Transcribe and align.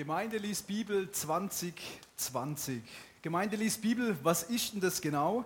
Gemeinde 0.00 0.38
liest 0.38 0.66
Bibel 0.66 1.10
2020. 1.10 2.82
Gemeinde 3.20 3.56
liest 3.56 3.82
Bibel, 3.82 4.16
was 4.22 4.44
ist 4.44 4.72
denn 4.72 4.80
das 4.80 5.02
genau? 5.02 5.44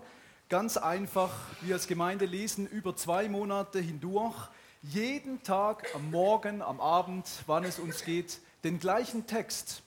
Ganz 0.48 0.76
einfach, 0.76 1.32
wir 1.62 1.74
als 1.74 1.88
Gemeinde 1.88 2.24
lesen 2.24 2.68
über 2.68 2.94
zwei 2.94 3.28
Monate 3.28 3.80
hindurch, 3.80 4.36
jeden 4.80 5.42
Tag 5.42 5.92
am 5.96 6.08
Morgen, 6.12 6.62
am 6.62 6.80
Abend, 6.80 7.28
wann 7.48 7.64
es 7.64 7.80
uns 7.80 8.04
geht, 8.04 8.38
den 8.62 8.78
gleichen 8.78 9.26
Text, 9.26 9.82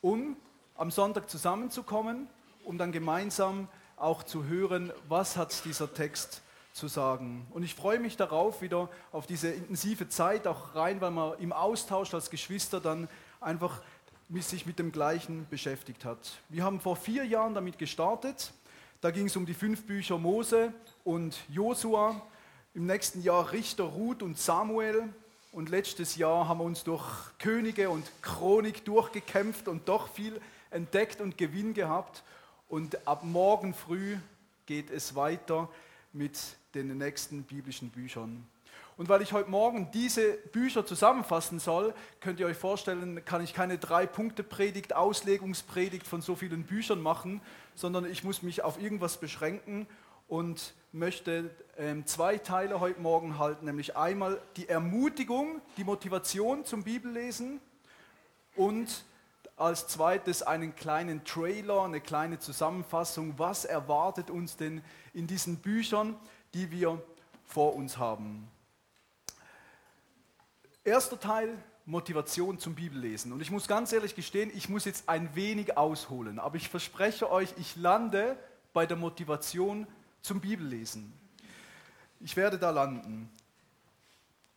um 0.00 0.38
am 0.74 0.90
Sonntag 0.90 1.28
zusammenzukommen, 1.28 2.28
um 2.64 2.78
dann 2.78 2.92
gemeinsam 2.92 3.68
auch 3.98 4.22
zu 4.22 4.44
hören, 4.44 4.90
was 5.10 5.36
hat 5.36 5.66
dieser 5.66 5.92
Text 5.92 6.40
zu 6.72 6.88
sagen. 6.88 7.46
Und 7.50 7.62
ich 7.62 7.74
freue 7.74 8.00
mich 8.00 8.16
darauf, 8.16 8.62
wieder 8.62 8.88
auf 9.12 9.26
diese 9.26 9.50
intensive 9.50 10.08
Zeit 10.08 10.46
auch 10.46 10.74
rein, 10.74 11.02
weil 11.02 11.10
man 11.10 11.38
im 11.40 11.52
Austausch 11.52 12.14
als 12.14 12.30
Geschwister 12.30 12.80
dann 12.80 13.06
einfach 13.42 13.82
sich 14.40 14.66
mit 14.66 14.78
dem 14.78 14.92
Gleichen 14.92 15.46
beschäftigt 15.50 16.04
hat. 16.04 16.38
Wir 16.48 16.64
haben 16.64 16.80
vor 16.80 16.96
vier 16.96 17.24
Jahren 17.24 17.54
damit 17.54 17.78
gestartet. 17.78 18.52
Da 19.00 19.10
ging 19.10 19.26
es 19.26 19.36
um 19.36 19.44
die 19.44 19.54
fünf 19.54 19.84
Bücher 19.84 20.16
Mose 20.16 20.72
und 21.04 21.36
Josua. 21.48 22.20
Im 22.74 22.86
nächsten 22.86 23.22
Jahr 23.22 23.52
Richter, 23.52 23.84
Ruth 23.84 24.22
und 24.22 24.38
Samuel. 24.38 25.08
Und 25.52 25.68
letztes 25.68 26.16
Jahr 26.16 26.48
haben 26.48 26.60
wir 26.60 26.64
uns 26.64 26.82
durch 26.82 27.04
Könige 27.38 27.90
und 27.90 28.10
Chronik 28.22 28.84
durchgekämpft 28.86 29.68
und 29.68 29.86
doch 29.86 30.08
viel 30.08 30.40
entdeckt 30.70 31.20
und 31.20 31.36
Gewinn 31.36 31.74
gehabt. 31.74 32.22
Und 32.68 33.06
ab 33.06 33.24
morgen 33.24 33.74
früh 33.74 34.16
geht 34.64 34.90
es 34.90 35.14
weiter 35.14 35.68
mit 36.14 36.38
den 36.74 36.96
nächsten 36.96 37.42
biblischen 37.42 37.90
Büchern. 37.90 38.46
Und 39.02 39.08
weil 39.08 39.20
ich 39.20 39.32
heute 39.32 39.50
Morgen 39.50 39.90
diese 39.90 40.34
Bücher 40.52 40.86
zusammenfassen 40.86 41.58
soll, 41.58 41.92
könnt 42.20 42.38
ihr 42.38 42.46
euch 42.46 42.56
vorstellen, 42.56 43.24
kann 43.24 43.42
ich 43.42 43.52
keine 43.52 43.76
Drei-Punkte-Predigt, 43.76 44.94
Auslegungspredigt 44.94 46.06
von 46.06 46.22
so 46.22 46.36
vielen 46.36 46.62
Büchern 46.62 47.02
machen, 47.02 47.40
sondern 47.74 48.04
ich 48.04 48.22
muss 48.22 48.42
mich 48.42 48.62
auf 48.62 48.80
irgendwas 48.80 49.16
beschränken 49.16 49.88
und 50.28 50.74
möchte 50.92 51.50
ähm, 51.76 52.06
zwei 52.06 52.38
Teile 52.38 52.78
heute 52.78 53.00
Morgen 53.00 53.40
halten, 53.40 53.64
nämlich 53.64 53.96
einmal 53.96 54.40
die 54.56 54.68
Ermutigung, 54.68 55.60
die 55.76 55.82
Motivation 55.82 56.64
zum 56.64 56.84
Bibellesen 56.84 57.60
und 58.54 59.04
als 59.56 59.88
zweites 59.88 60.44
einen 60.44 60.76
kleinen 60.76 61.24
Trailer, 61.24 61.82
eine 61.82 62.00
kleine 62.00 62.38
Zusammenfassung, 62.38 63.34
was 63.36 63.64
erwartet 63.64 64.30
uns 64.30 64.56
denn 64.56 64.80
in 65.12 65.26
diesen 65.26 65.56
Büchern, 65.56 66.14
die 66.54 66.70
wir 66.70 67.02
vor 67.44 67.74
uns 67.74 67.96
haben. 67.98 68.48
Erster 70.84 71.20
Teil, 71.20 71.56
Motivation 71.86 72.58
zum 72.58 72.74
Bibellesen. 72.74 73.32
Und 73.32 73.40
ich 73.40 73.52
muss 73.52 73.68
ganz 73.68 73.92
ehrlich 73.92 74.16
gestehen, 74.16 74.50
ich 74.52 74.68
muss 74.68 74.84
jetzt 74.84 75.08
ein 75.08 75.34
wenig 75.36 75.76
ausholen, 75.76 76.40
aber 76.40 76.56
ich 76.56 76.68
verspreche 76.68 77.30
euch, 77.30 77.54
ich 77.56 77.76
lande 77.76 78.36
bei 78.72 78.84
der 78.84 78.96
Motivation 78.96 79.86
zum 80.22 80.40
Bibellesen. 80.40 81.12
Ich 82.18 82.36
werde 82.36 82.58
da 82.58 82.70
landen. 82.70 83.30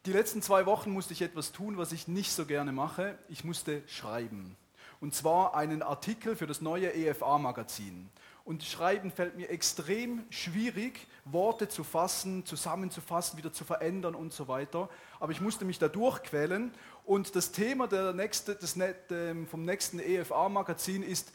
Die 0.07 0.13
letzten 0.13 0.41
zwei 0.41 0.65
Wochen 0.65 0.91
musste 0.91 1.13
ich 1.13 1.21
etwas 1.21 1.51
tun, 1.51 1.77
was 1.77 1.91
ich 1.91 2.07
nicht 2.07 2.31
so 2.31 2.45
gerne 2.45 2.71
mache. 2.71 3.17
Ich 3.29 3.43
musste 3.43 3.83
schreiben. 3.87 4.55
Und 5.01 5.13
zwar 5.13 5.55
einen 5.55 5.83
Artikel 5.83 6.35
für 6.35 6.47
das 6.47 6.61
neue 6.61 6.93
EFA-Magazin. 6.93 8.09
Und 8.45 8.63
Schreiben 8.63 9.11
fällt 9.11 9.35
mir 9.35 9.49
extrem 9.49 10.23
schwierig, 10.29 11.07
Worte 11.25 11.67
zu 11.67 11.83
fassen, 11.83 12.45
zusammenzufassen, 12.45 13.39
wieder 13.39 13.51
zu 13.51 13.65
verändern 13.65 14.13
und 14.13 14.33
so 14.33 14.47
weiter. 14.47 14.87
Aber 15.19 15.31
ich 15.31 15.41
musste 15.41 15.65
mich 15.65 15.79
da 15.79 15.87
durchquälen. 15.87 16.71
Und 17.05 17.35
das 17.35 17.51
Thema 17.51 17.87
der 17.87 18.13
nächste, 18.13 18.55
des, 18.55 18.77
ähm, 19.09 19.47
vom 19.47 19.65
nächsten 19.65 19.99
EFA-Magazin 19.99 21.01
ist 21.01 21.33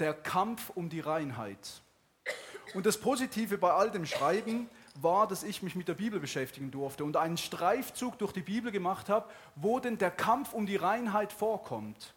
der 0.00 0.12
Kampf 0.12 0.70
um 0.74 0.88
die 0.88 0.98
Reinheit. 0.98 1.82
Und 2.74 2.84
das 2.84 2.98
Positive 2.98 3.56
bei 3.56 3.70
all 3.70 3.92
dem 3.92 4.04
Schreiben 4.04 4.68
war, 5.00 5.28
dass 5.28 5.44
ich 5.44 5.62
mich 5.62 5.76
mit 5.76 5.86
der 5.86 5.94
Bibel 5.94 6.18
beschäftigen 6.18 6.72
durfte 6.72 7.04
und 7.04 7.16
einen 7.16 7.36
Streifzug 7.36 8.18
durch 8.18 8.32
die 8.32 8.42
Bibel 8.42 8.72
gemacht 8.72 9.08
habe, 9.08 9.30
wo 9.54 9.78
denn 9.78 9.98
der 9.98 10.10
Kampf 10.10 10.52
um 10.52 10.66
die 10.66 10.76
Reinheit 10.76 11.32
vorkommt. 11.32 12.14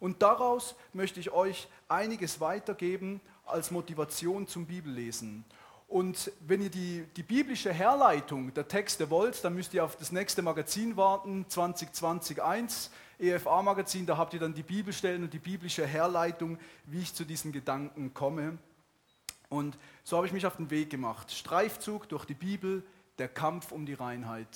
Und 0.00 0.22
daraus 0.22 0.74
möchte 0.92 1.20
ich 1.20 1.30
euch 1.30 1.68
einiges 1.88 2.40
weitergeben 2.40 3.20
als 3.46 3.70
Motivation 3.70 4.46
zum 4.46 4.66
Bibellesen. 4.66 5.44
Und 5.88 6.32
wenn 6.40 6.62
ihr 6.62 6.70
die, 6.70 7.04
die 7.16 7.22
biblische 7.22 7.72
Herleitung 7.72 8.52
der 8.54 8.66
Texte 8.66 9.10
wollt, 9.10 9.44
dann 9.44 9.54
müsst 9.54 9.74
ihr 9.74 9.84
auf 9.84 9.96
das 9.96 10.12
nächste 10.12 10.42
Magazin 10.42 10.96
warten, 10.96 11.46
2020 11.48 12.40
EFA-Magazin, 13.18 14.06
da 14.06 14.16
habt 14.16 14.34
ihr 14.34 14.40
dann 14.40 14.54
die 14.54 14.62
Bibelstellen 14.62 15.22
und 15.22 15.32
die 15.32 15.38
biblische 15.38 15.86
Herleitung, 15.86 16.58
wie 16.86 17.00
ich 17.00 17.14
zu 17.14 17.24
diesen 17.24 17.52
Gedanken 17.52 18.12
komme. 18.12 18.58
Und 19.48 19.78
so 20.02 20.16
habe 20.16 20.26
ich 20.26 20.32
mich 20.32 20.46
auf 20.46 20.56
den 20.56 20.70
Weg 20.70 20.90
gemacht. 20.90 21.30
Streifzug 21.30 22.08
durch 22.08 22.24
die 22.24 22.34
Bibel, 22.34 22.82
der 23.18 23.28
Kampf 23.28 23.70
um 23.70 23.86
die 23.86 23.94
Reinheit. 23.94 24.48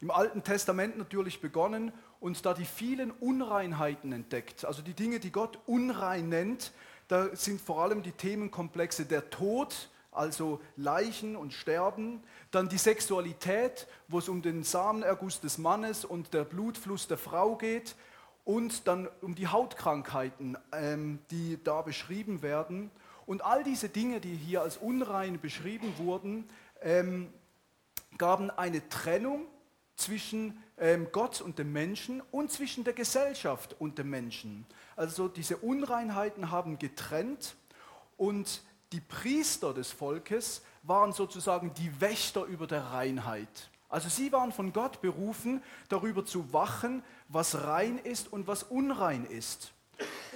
Im 0.00 0.10
Alten 0.10 0.42
Testament 0.42 0.96
natürlich 0.96 1.40
begonnen 1.40 1.92
und 2.20 2.46
da 2.46 2.54
die 2.54 2.64
vielen 2.64 3.10
Unreinheiten 3.10 4.12
entdeckt, 4.12 4.64
also 4.64 4.80
die 4.80 4.94
Dinge, 4.94 5.20
die 5.20 5.32
Gott 5.32 5.58
unrein 5.66 6.28
nennt, 6.28 6.72
da 7.08 7.34
sind 7.34 7.60
vor 7.60 7.82
allem 7.82 8.02
die 8.02 8.12
Themenkomplexe 8.12 9.06
der 9.06 9.30
Tod, 9.30 9.88
also 10.12 10.60
Leichen 10.76 11.36
und 11.36 11.52
Sterben, 11.52 12.22
dann 12.50 12.68
die 12.68 12.78
Sexualität, 12.78 13.86
wo 14.08 14.18
es 14.18 14.28
um 14.28 14.42
den 14.42 14.62
Samenerguss 14.62 15.40
des 15.40 15.58
Mannes 15.58 16.04
und 16.04 16.34
der 16.34 16.44
Blutfluss 16.44 17.08
der 17.08 17.18
Frau 17.18 17.56
geht 17.56 17.94
und 18.44 18.86
dann 18.86 19.08
um 19.22 19.34
die 19.34 19.48
Hautkrankheiten, 19.48 20.56
ähm, 20.72 21.18
die 21.30 21.58
da 21.62 21.82
beschrieben 21.82 22.42
werden. 22.42 22.90
Und 23.26 23.44
all 23.44 23.62
diese 23.62 23.88
Dinge, 23.88 24.20
die 24.20 24.34
hier 24.34 24.62
als 24.62 24.76
unrein 24.78 25.40
beschrieben 25.40 25.94
wurden, 25.98 26.48
ähm, 26.82 27.32
gaben 28.16 28.50
eine 28.50 28.88
Trennung 28.88 29.46
zwischen 29.98 30.62
ähm, 30.78 31.08
Gott 31.10 31.40
und 31.40 31.58
dem 31.58 31.72
Menschen 31.72 32.22
und 32.30 32.52
zwischen 32.52 32.84
der 32.84 32.92
Gesellschaft 32.94 33.76
und 33.80 33.98
dem 33.98 34.08
Menschen. 34.08 34.64
Also 34.96 35.28
diese 35.28 35.56
Unreinheiten 35.56 36.50
haben 36.50 36.78
getrennt 36.78 37.56
und 38.16 38.62
die 38.92 39.00
Priester 39.00 39.74
des 39.74 39.90
Volkes 39.90 40.62
waren 40.82 41.12
sozusagen 41.12 41.74
die 41.74 42.00
Wächter 42.00 42.44
über 42.44 42.66
der 42.66 42.84
Reinheit. 42.84 43.70
Also 43.88 44.08
sie 44.08 44.30
waren 44.32 44.52
von 44.52 44.72
Gott 44.72 45.00
berufen, 45.00 45.62
darüber 45.88 46.24
zu 46.24 46.52
wachen, 46.52 47.02
was 47.28 47.64
rein 47.64 47.98
ist 47.98 48.32
und 48.32 48.46
was 48.46 48.62
unrein 48.62 49.24
ist. 49.24 49.72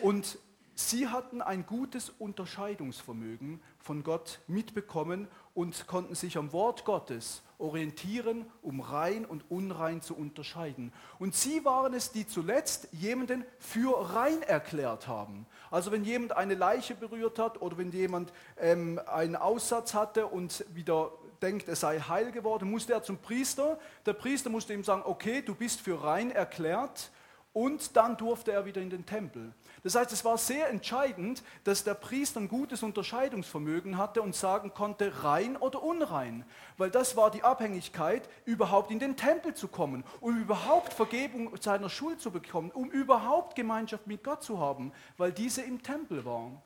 Und 0.01 0.39
sie 0.75 1.09
hatten 1.09 1.41
ein 1.41 1.67
gutes 1.67 2.11
Unterscheidungsvermögen 2.11 3.61
von 3.79 4.03
Gott 4.03 4.41
mitbekommen 4.49 5.29
und 5.55 5.87
konnten 5.87 6.15
sich 6.15 6.39
am 6.39 6.53
Wort 6.53 6.85
Gottes 6.85 7.43
orientieren, 7.59 8.47
um 8.63 8.81
rein 8.81 9.25
und 9.25 9.45
unrein 9.51 10.03
zu 10.03 10.17
unterscheiden. 10.17 10.93
Und 11.19 11.35
sie 11.35 11.65
waren 11.65 11.95
es, 11.95 12.11
die 12.11 12.27
zuletzt 12.27 12.89
jemanden 12.93 13.45
für 13.59 14.15
rein 14.15 14.43
erklärt 14.43 15.07
haben. 15.07 15.47
Also 15.71 15.93
wenn 15.93 16.05
jemand 16.05 16.37
eine 16.37 16.55
Leiche 16.55 16.95
berührt 16.95 17.39
hat 17.39 17.63
oder 17.63 17.79
wenn 17.79 17.93
jemand 17.93 18.33
ähm, 18.59 19.01
einen 19.07 19.37
Aussatz 19.37 19.95
hatte 19.95 20.27
und 20.27 20.65
wieder 20.75 21.13
denkt, 21.41 21.69
er 21.69 21.77
sei 21.77 22.01
heil 22.01 22.33
geworden, 22.33 22.71
musste 22.71 22.93
er 22.93 23.03
zum 23.03 23.19
Priester. 23.19 23.79
Der 24.07 24.13
Priester 24.13 24.51
musste 24.51 24.75
ihm 24.75 24.85
sagen, 24.85 25.03
okay, 25.05 25.43
du 25.43 25.55
bist 25.55 25.81
für 25.81 26.03
rein 26.03 26.31
erklärt 26.31 27.11
und 27.53 27.97
dann 27.97 28.17
durfte 28.17 28.53
er 28.53 28.65
wieder 28.65 28.81
in 28.81 28.91
den 28.91 29.05
Tempel. 29.05 29.53
Das 29.83 29.95
heißt, 29.95 30.13
es 30.13 30.25
war 30.25 30.39
sehr 30.39 30.71
entscheidend, 30.71 31.43
dass 31.65 31.85
der 31.85 31.95
Priester 31.95 32.41
ein 32.41 32.49
gutes 32.49 32.83
Unterscheidungsvermögen 32.83 33.99
hatte 33.99 34.23
und 34.23 34.35
sagen 34.35 34.73
konnte, 34.73 35.25
rein 35.25 35.57
oder 35.57 35.83
unrein. 35.83 36.45
Weil 36.79 36.91
das 36.91 37.17
war 37.17 37.31
die 37.31 37.43
Abhängigkeit, 37.43 38.29
überhaupt 38.45 38.91
in 38.91 39.01
den 39.01 39.17
Tempel 39.17 39.55
zu 39.55 39.69
kommen, 39.69 40.05
um 40.21 40.41
überhaupt 40.41 40.93
Vergebung 40.93 41.51
seiner 41.61 41.91
Schuld 41.91 42.21
zu 42.21 42.31
bekommen, 42.31 42.71
um 42.71 42.91
überhaupt 42.91 43.57
Gemeinschaft 43.57 44.07
mit 44.07 44.23
Gott 44.23 44.43
zu 44.43 44.61
haben, 44.61 44.93
weil 45.17 45.33
diese 45.33 45.63
im 45.63 45.83
Tempel 45.83 46.25
war. 46.25 46.63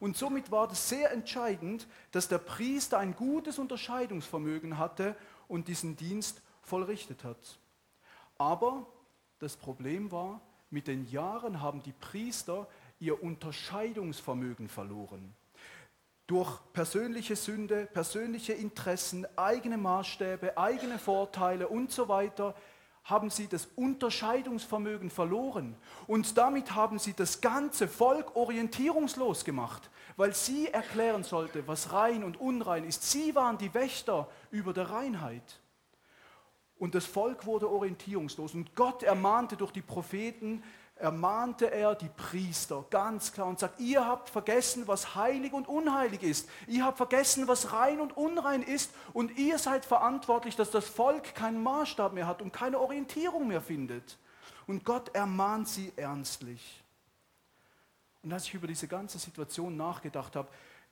Und 0.00 0.16
somit 0.16 0.50
war 0.50 0.70
es 0.70 0.88
sehr 0.88 1.10
entscheidend, 1.12 1.86
dass 2.10 2.28
der 2.28 2.38
Priester 2.38 2.98
ein 2.98 3.14
gutes 3.14 3.58
Unterscheidungsvermögen 3.58 4.78
hatte 4.78 5.14
und 5.48 5.68
diesen 5.68 5.96
Dienst 5.96 6.42
vollrichtet 6.62 7.24
hat. 7.24 7.58
Aber 8.38 8.86
das 9.38 9.56
Problem 9.56 10.10
war, 10.10 10.40
mit 10.70 10.88
den 10.88 11.08
Jahren 11.10 11.60
haben 11.60 11.82
die 11.82 11.92
Priester 11.92 12.66
ihr 12.98 13.22
Unterscheidungsvermögen 13.22 14.68
verloren. 14.68 15.34
Durch 16.26 16.58
persönliche 16.72 17.36
Sünde, 17.36 17.86
persönliche 17.86 18.52
Interessen, 18.52 19.26
eigene 19.36 19.76
Maßstäbe, 19.76 20.58
eigene 20.58 20.98
Vorteile 20.98 21.68
und 21.68 21.92
so 21.92 22.08
weiter 22.08 22.54
haben 23.04 23.30
sie 23.30 23.46
das 23.46 23.66
Unterscheidungsvermögen 23.76 25.10
verloren. 25.10 25.76
Und 26.08 26.36
damit 26.36 26.74
haben 26.74 26.98
sie 26.98 27.12
das 27.12 27.40
ganze 27.40 27.86
Volk 27.86 28.34
orientierungslos 28.34 29.44
gemacht, 29.44 29.88
weil 30.16 30.34
sie 30.34 30.66
erklären 30.66 31.22
sollte, 31.22 31.68
was 31.68 31.92
rein 31.92 32.24
und 32.24 32.40
unrein 32.40 32.84
ist. 32.84 33.08
Sie 33.08 33.36
waren 33.36 33.58
die 33.58 33.72
Wächter 33.74 34.28
über 34.50 34.72
der 34.72 34.90
Reinheit. 34.90 35.60
Und 36.78 36.94
das 36.94 37.06
Volk 37.06 37.46
wurde 37.46 37.70
orientierungslos. 37.70 38.54
Und 38.54 38.74
Gott 38.74 39.02
ermahnte 39.02 39.56
durch 39.56 39.72
die 39.72 39.82
Propheten, 39.82 40.62
ermahnte 40.96 41.70
er 41.70 41.94
die 41.94 42.08
Priester 42.08 42.84
ganz 42.88 43.32
klar 43.32 43.46
und 43.46 43.58
sagt, 43.58 43.80
ihr 43.80 44.06
habt 44.06 44.30
vergessen, 44.30 44.88
was 44.88 45.14
heilig 45.14 45.52
und 45.52 45.68
unheilig 45.68 46.22
ist. 46.22 46.48
Ihr 46.66 46.84
habt 46.84 46.96
vergessen, 46.96 47.48
was 47.48 47.72
rein 47.72 48.00
und 48.00 48.16
unrein 48.16 48.62
ist 48.62 48.90
und 49.12 49.36
ihr 49.36 49.58
seid 49.58 49.84
verantwortlich, 49.84 50.56
dass 50.56 50.70
das 50.70 50.86
Volk 50.86 51.34
keinen 51.34 51.62
Maßstab 51.62 52.14
mehr 52.14 52.26
hat 52.26 52.40
und 52.40 52.52
keine 52.52 52.78
Orientierung 52.78 53.46
mehr 53.46 53.60
findet. 53.60 54.18
Und 54.66 54.84
Gott 54.84 55.14
ermahnt 55.14 55.68
sie 55.68 55.92
ernstlich. 55.96 56.82
Und 58.22 58.32
als 58.32 58.46
ich 58.46 58.54
über 58.54 58.66
diese 58.66 58.88
ganze 58.88 59.18
Situation 59.18 59.76
nachgedacht 59.76 60.34
habe, 60.34 60.48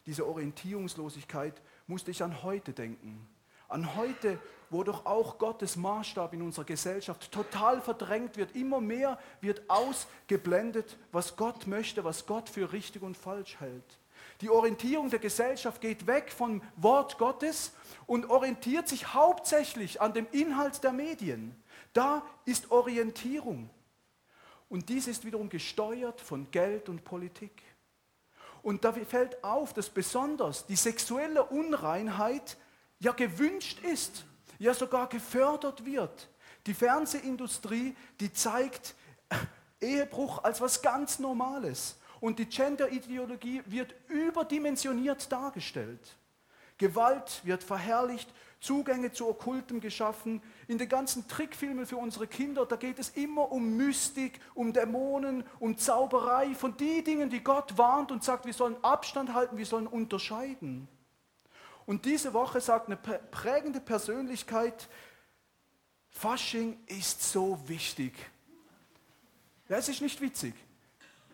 diese 0.07 0.27
Orientierungslosigkeit, 0.27 1.61
musste 1.87 2.11
ich 2.11 2.23
an 2.23 2.43
heute 2.43 2.73
denken. 2.73 3.27
An 3.69 3.97
heute, 3.97 4.39
wo 4.75 4.83
doch 4.83 5.07
auch 5.07 5.39
Gottes 5.39 5.77
Maßstab 5.77 6.35
in 6.35 6.43
unserer 6.43 6.65
Gesellschaft 6.65 7.31
total 7.31 7.81
verdrängt 7.81 8.37
wird. 8.37 8.57
Immer 8.57 8.81
mehr 8.81 9.21
wird 9.41 9.63
ausgeblendet, 9.71 10.97
was 11.13 11.37
Gott 11.37 11.69
möchte, 11.69 12.03
was 12.03 12.27
Gott 12.27 12.49
für 12.49 12.73
richtig 12.73 13.03
und 13.03 13.17
falsch 13.17 13.61
hält. 13.61 13.99
Die 14.41 14.51
Orientierung 14.51 15.11
der 15.11 15.21
Gesellschaft 15.21 15.81
geht 15.81 16.09
weg 16.09 16.33
vom 16.33 16.61
Wort 16.75 17.19
Gottes 17.19 17.73
und 18.07 18.29
orientiert 18.29 18.89
sich 18.89 19.15
hauptsächlich 19.15 20.01
an 20.01 20.13
dem 20.13 20.27
Inhalt 20.33 20.83
der 20.83 20.93
Medien. 20.93 21.55
Da 21.93 22.23
ist 22.45 22.73
Orientierung. 22.73 23.71
Und 24.69 24.89
dies 24.89 25.07
ist 25.07 25.25
wiederum 25.25 25.51
gesteuert 25.51 26.21
von 26.21 26.51
Geld 26.51 26.89
und 26.89 27.05
Politik. 27.05 27.63
Und 28.61 28.85
da 28.85 28.93
fällt 28.93 29.45
auf, 29.45 29.73
dass 29.73 29.89
besonders 29.89 30.67
die 30.67 30.75
sexuelle 30.75 31.45
Unreinheit 31.45 32.57
ja 32.99 33.13
gewünscht 33.13 33.79
ist, 33.85 34.25
ja 34.59 34.75
sogar 34.75 35.09
gefördert 35.09 35.85
wird. 35.85 36.29
Die 36.67 36.75
Fernsehindustrie, 36.75 37.95
die 38.21 38.33
zeigt 38.33 38.95
Ehebruch 39.81 40.43
als 40.43 40.61
was 40.61 40.81
ganz 40.81 41.19
Normales. 41.19 41.99
Und 42.21 42.39
die 42.39 42.47
Gender-Ideologie 42.47 43.63
wird 43.67 43.95
überdimensioniert 44.09 45.31
dargestellt. 45.31 46.17
Gewalt 46.79 47.43
wird 47.45 47.63
verherrlicht, 47.63 48.33
Zugänge 48.61 49.13
zu 49.13 49.29
Okkultem 49.29 49.81
geschaffen. 49.81 50.43
In 50.67 50.79
den 50.79 50.89
ganzen 50.89 51.29
Trickfilmen 51.29 51.85
für 51.87 51.99
unsere 51.99 52.27
Kinder, 52.27 52.65
da 52.65 52.77
geht 52.77 52.99
es 52.99 53.11
immer 53.11 53.53
um 53.53 53.77
Mystik, 53.77 54.41
um 54.55 54.73
Dämonen, 54.73 55.45
um 55.59 55.77
Zauberei, 55.77 56.55
von 56.55 56.77
den 56.77 57.05
Dingen, 57.05 57.29
die 57.29 57.45
Gott 57.45 57.77
warnt 57.77 58.11
und 58.11 58.25
sagt, 58.25 58.47
wir 58.47 58.55
sollen 58.55 58.77
Abstand 58.83 59.35
halten, 59.35 59.59
wir 59.59 59.67
sollen 59.67 59.87
unterscheiden. 59.87 60.89
Und 61.87 62.05
diese 62.05 62.33
Woche 62.33 62.61
sagt 62.61 62.87
eine 62.87 62.97
prägende 62.97 63.81
Persönlichkeit, 63.81 64.89
Fasching 66.11 66.79
ist 66.87 67.23
so 67.23 67.59
wichtig. 67.67 68.15
Das 69.69 69.89
ist 69.89 70.01
nicht 70.01 70.21
witzig. 70.21 70.55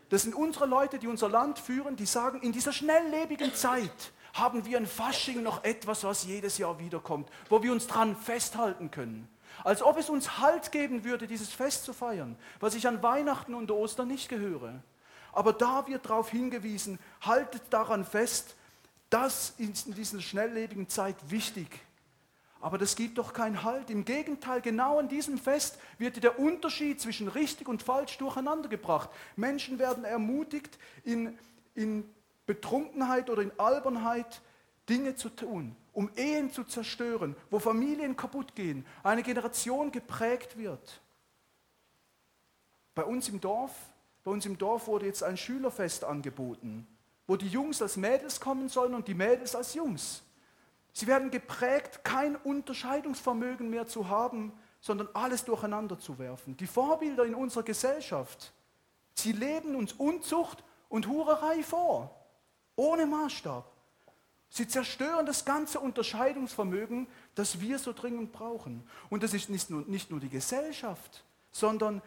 Das 0.09 0.23
sind 0.23 0.35
unsere 0.35 0.67
Leute, 0.67 0.99
die 0.99 1.07
unser 1.07 1.29
Land 1.29 1.59
führen, 1.59 1.97
die 1.97 2.07
sagen, 2.07 2.41
in 2.41 2.53
dieser 2.53 2.73
schnelllebigen 2.73 3.55
Zeit 3.55 4.13
haben 4.33 4.65
wir 4.65 4.79
ein 4.79 4.87
Fasching 4.87 5.43
noch 5.43 5.65
etwas, 5.65 6.05
was 6.05 6.25
jedes 6.25 6.59
Jahr 6.59 6.79
wiederkommt, 6.79 7.29
wo 7.49 7.63
wir 7.63 7.73
uns 7.73 7.87
dran 7.87 8.17
festhalten 8.17 8.91
können. 8.91 9.29
Als 9.65 9.83
ob 9.83 9.99
es 9.99 10.09
uns 10.09 10.39
Halt 10.39 10.73
geben 10.73 11.05
würde, 11.05 11.27
dieses 11.27 11.51
Fest 11.51 11.85
zu 11.85 11.93
feiern, 11.93 12.37
was 12.61 12.75
ich 12.75 12.89
an 12.89 13.03
Weihnachten 13.03 13.55
und 13.55 13.71
Ostern 13.71 14.09
nicht 14.09 14.29
gehöre. 14.29 14.83
Aber 15.33 15.53
da 15.53 15.87
wird 15.87 16.07
darauf 16.07 16.31
hingewiesen, 16.31 16.99
haltet 17.21 17.63
daran 17.71 18.05
fest, 18.05 18.57
das 19.11 19.55
ist 19.59 19.87
in 19.87 19.95
dieser 19.95 20.21
schnelllebigen 20.21 20.89
Zeit 20.89 21.17
wichtig. 21.31 21.69
Aber 22.61 22.77
das 22.79 22.95
gibt 22.95 23.19
doch 23.19 23.33
keinen 23.33 23.65
Halt. 23.65 23.91
Im 23.91 24.05
Gegenteil, 24.05 24.61
genau 24.61 24.99
an 24.99 25.09
diesem 25.09 25.39
Fest 25.39 25.79
wird 25.99 26.23
der 26.23 26.39
Unterschied 26.39 27.01
zwischen 27.01 27.29
richtig 27.29 27.69
und 27.69 27.83
falsch 27.83 28.19
durcheinandergebracht. 28.19 29.11
Menschen 29.37 29.79
werden 29.79 30.05
ermutigt, 30.05 30.79
in, 31.05 31.39
in 31.75 32.09
Betrunkenheit 32.47 33.31
oder 33.31 33.43
in 33.43 33.53
Albernheit 33.59 34.43
Dinge 34.89 35.15
zu 35.15 35.31
tun, 35.31 35.75
um 35.93 36.11
Ehen 36.17 36.53
zu 36.53 36.65
zerstören, 36.65 37.35
wo 37.49 37.59
Familien 37.59 38.17
kaputt 38.17 38.55
gehen, 38.55 38.85
eine 39.03 39.23
Generation 39.23 39.91
geprägt 39.91 40.59
wird. 40.59 41.01
Bei 42.95 43.05
uns 43.05 43.29
im 43.29 43.41
Dorf, 43.41 43.73
bei 44.23 44.31
uns 44.31 44.45
im 44.45 44.59
Dorf 44.59 44.87
wurde 44.87 45.07
jetzt 45.07 45.23
ein 45.23 45.37
Schülerfest 45.37 46.05
angeboten, 46.05 46.87
wo 47.31 47.37
die 47.37 47.47
Jungs 47.47 47.81
als 47.81 47.97
Mädels 47.97 48.41
kommen 48.41 48.69
sollen 48.69 48.93
und 48.93 49.07
die 49.07 49.15
Mädels 49.15 49.55
als 49.55 49.75
Jungs. 49.75 50.21
Sie 50.93 51.07
werden 51.07 51.31
geprägt, 51.31 52.03
kein 52.03 52.35
Unterscheidungsvermögen 52.35 53.71
mehr 53.71 53.87
zu 53.87 54.09
haben, 54.09 54.53
sondern 54.81 55.09
alles 55.15 55.45
durcheinander 55.45 55.97
zu 55.97 56.19
werfen. 56.19 56.57
Die 56.57 56.67
Vorbilder 56.67 57.25
in 57.25 57.37
unserer 57.37 57.63
Gesellschaft, 57.63 58.53
sie 59.15 59.31
leben 59.31 59.77
uns 59.77 59.93
Unzucht 59.93 60.65
und 60.89 61.07
Hurerei 61.07 61.63
vor 61.63 62.11
ohne 62.75 63.07
Maßstab. 63.07 63.71
Sie 64.49 64.67
zerstören 64.67 65.25
das 65.25 65.45
ganze 65.45 65.79
Unterscheidungsvermögen, 65.79 67.07
das 67.37 67.61
wir 67.61 67.79
so 67.79 67.93
dringend 67.93 68.33
brauchen. 68.33 68.83
Und 69.09 69.23
das 69.23 69.35
ist 69.35 69.51
nicht 69.51 69.71
nur, 69.71 69.83
nicht 69.83 70.11
nur 70.11 70.19
die 70.19 70.31
Gesellschaft, 70.31 71.23
sondern 71.53 72.03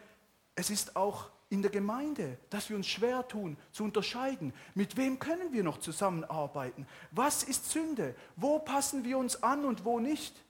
es 0.55 0.69
ist 0.69 0.97
auch 0.97 1.29
in 1.49 1.61
der 1.61 1.71
Gemeinde, 1.71 2.37
dass 2.49 2.69
wir 2.69 2.75
uns 2.75 2.87
schwer 2.87 3.27
tun 3.27 3.57
zu 3.71 3.83
unterscheiden, 3.83 4.53
mit 4.73 4.97
wem 4.97 5.19
können 5.19 5.53
wir 5.53 5.63
noch 5.63 5.77
zusammenarbeiten, 5.77 6.87
was 7.11 7.43
ist 7.43 7.69
Sünde, 7.69 8.15
wo 8.35 8.59
passen 8.59 9.03
wir 9.03 9.17
uns 9.17 9.43
an 9.43 9.65
und 9.65 9.85
wo 9.85 9.99
nicht. 9.99 10.43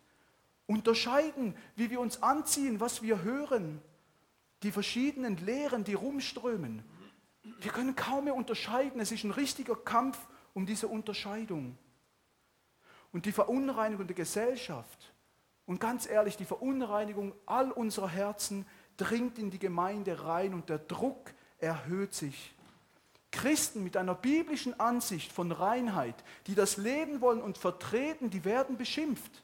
Unterscheiden, 0.66 1.56
wie 1.76 1.90
wir 1.90 2.00
uns 2.00 2.24
anziehen, 2.24 2.80
was 2.80 3.02
wir 3.02 3.22
hören, 3.24 3.82
die 4.64 4.72
verschiedenen 4.72 5.38
Lehren, 5.46 5.84
die 5.84 5.94
rumströmen. 5.94 6.84
Wir 7.60 7.72
können 7.72 7.96
kaum 7.96 8.26
mehr 8.26 8.36
unterscheiden. 8.36 9.02
Es 9.02 9.12
ist 9.12 9.26
ein 9.26 9.32
richtiger 9.32 9.76
Kampf 9.76 10.18
um 10.54 10.66
diese 10.66 10.88
Unterscheidung. 10.88 11.78
Und 13.12 13.26
die 13.26 13.34
Verunreinigung 13.34 14.08
der 14.08 14.16
Gesellschaft 14.16 15.14
und 15.66 15.80
ganz 15.80 16.08
ehrlich, 16.08 16.38
die 16.38 16.46
Verunreinigung 16.46 17.34
all 17.46 17.72
unserer 17.72 18.10
Herzen 18.10 18.66
dringt 18.98 19.40
in 19.40 19.52
die 19.52 19.60
Gemeinde 19.60 20.24
rein 20.24 20.54
und 20.54 20.70
der 20.70 20.80
Druck 20.80 21.34
erhöht 21.60 22.14
sich. 22.14 22.54
Christen 23.32 23.84
mit 23.84 23.98
einer 23.98 24.14
biblischen 24.14 24.80
Ansicht 24.80 25.32
von 25.32 25.52
Reinheit, 25.52 26.16
die 26.48 26.56
das 26.56 26.78
Leben 26.78 27.20
wollen 27.20 27.42
und 27.42 27.58
vertreten, 27.58 28.30
die 28.30 28.46
werden 28.46 28.78
beschimpft. 28.78 29.44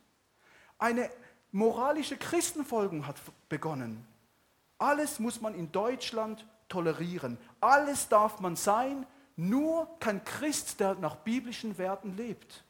Eine 0.78 1.10
moralische 1.52 2.16
Christenfolgung 2.16 3.08
hat 3.08 3.18
begonnen. 3.50 4.06
Alles 4.78 5.20
muss 5.20 5.42
man 5.42 5.56
in 5.56 5.72
Deutschland 5.72 6.46
tolerieren. 6.70 7.38
Alles 7.60 8.08
darf 8.08 8.40
man 8.40 8.56
sein, 8.56 9.06
nur 9.36 9.90
kein 10.00 10.24
Christ, 10.24 10.80
der 10.80 10.96
nach 10.96 11.16
biblischen 11.16 11.78
Werten 11.78 12.16
lebt. 12.16 12.64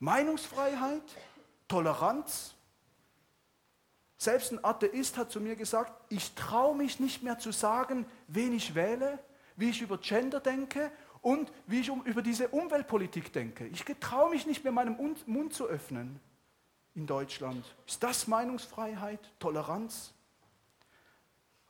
Meinungsfreiheit, 0.00 1.02
Toleranz. 1.68 2.53
Selbst 4.16 4.52
ein 4.52 4.64
Atheist 4.64 5.16
hat 5.16 5.30
zu 5.30 5.40
mir 5.40 5.56
gesagt, 5.56 5.92
ich 6.08 6.34
traue 6.34 6.76
mich 6.76 7.00
nicht 7.00 7.22
mehr 7.22 7.38
zu 7.38 7.52
sagen, 7.52 8.06
wen 8.28 8.52
ich 8.52 8.74
wähle, 8.74 9.18
wie 9.56 9.70
ich 9.70 9.82
über 9.82 9.98
Gender 9.98 10.40
denke 10.40 10.90
und 11.20 11.52
wie 11.66 11.80
ich 11.80 11.88
über 11.88 12.22
diese 12.22 12.48
Umweltpolitik 12.48 13.32
denke. 13.32 13.66
Ich 13.66 13.84
traue 14.00 14.30
mich 14.30 14.46
nicht 14.46 14.62
mehr, 14.62 14.72
meinen 14.72 14.96
Mund 15.26 15.54
zu 15.54 15.66
öffnen 15.66 16.20
in 16.94 17.06
Deutschland. 17.06 17.64
Ist 17.86 18.02
das 18.02 18.26
Meinungsfreiheit, 18.26 19.20
Toleranz? 19.38 20.12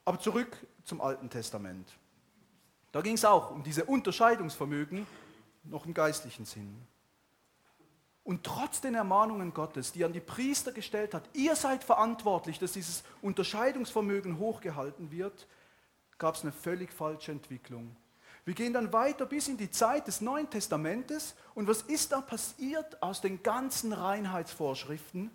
Aber 0.04 0.18
zurück 0.18 0.56
zum 0.84 1.00
Alten 1.00 1.30
Testament. 1.30 1.88
Da 2.92 3.00
ging 3.00 3.14
es 3.14 3.24
auch 3.24 3.50
um 3.50 3.62
diese 3.62 3.84
Unterscheidungsvermögen, 3.86 5.06
noch 5.64 5.86
im 5.86 5.94
geistlichen 5.94 6.44
Sinn. 6.44 6.86
Und 8.25 8.43
trotz 8.43 8.81
den 8.81 8.95
Ermahnungen 8.95 9.52
Gottes, 9.52 9.93
die 9.93 10.02
er 10.02 10.07
an 10.07 10.14
die 10.14 10.21
Priester 10.21 10.73
gestellt 10.73 11.12
hat, 11.12 11.28
ihr 11.35 11.54
seid 11.54 11.85
verantwortlich, 11.85 12.59
dass 12.59 12.73
dieses 12.73 13.04
Unterscheidungsvermögen 13.21 14.38
hochgehalten 14.38 15.11
wird, 15.11 15.47
gab 16.16 16.35
es 16.35 16.43
eine 16.43 16.52
völlig 16.52 16.90
falsche 16.93 17.33
Entwicklung. 17.33 17.95
Wir 18.47 18.54
gehen 18.54 18.73
dann 18.73 18.93
weiter 18.93 19.26
bis 19.26 19.49
in 19.49 19.57
die 19.57 19.71
Zeit 19.71 20.07
des 20.07 20.21
Neuen 20.21 20.49
Testamentes. 20.49 21.35
Und 21.54 21.66
was 21.66 21.83
ist 21.83 22.12
da 22.12 22.21
passiert 22.21 23.02
aus 23.02 23.21
den 23.21 23.43
ganzen 23.43 23.93
Reinheitsvorschriften? 23.93 25.31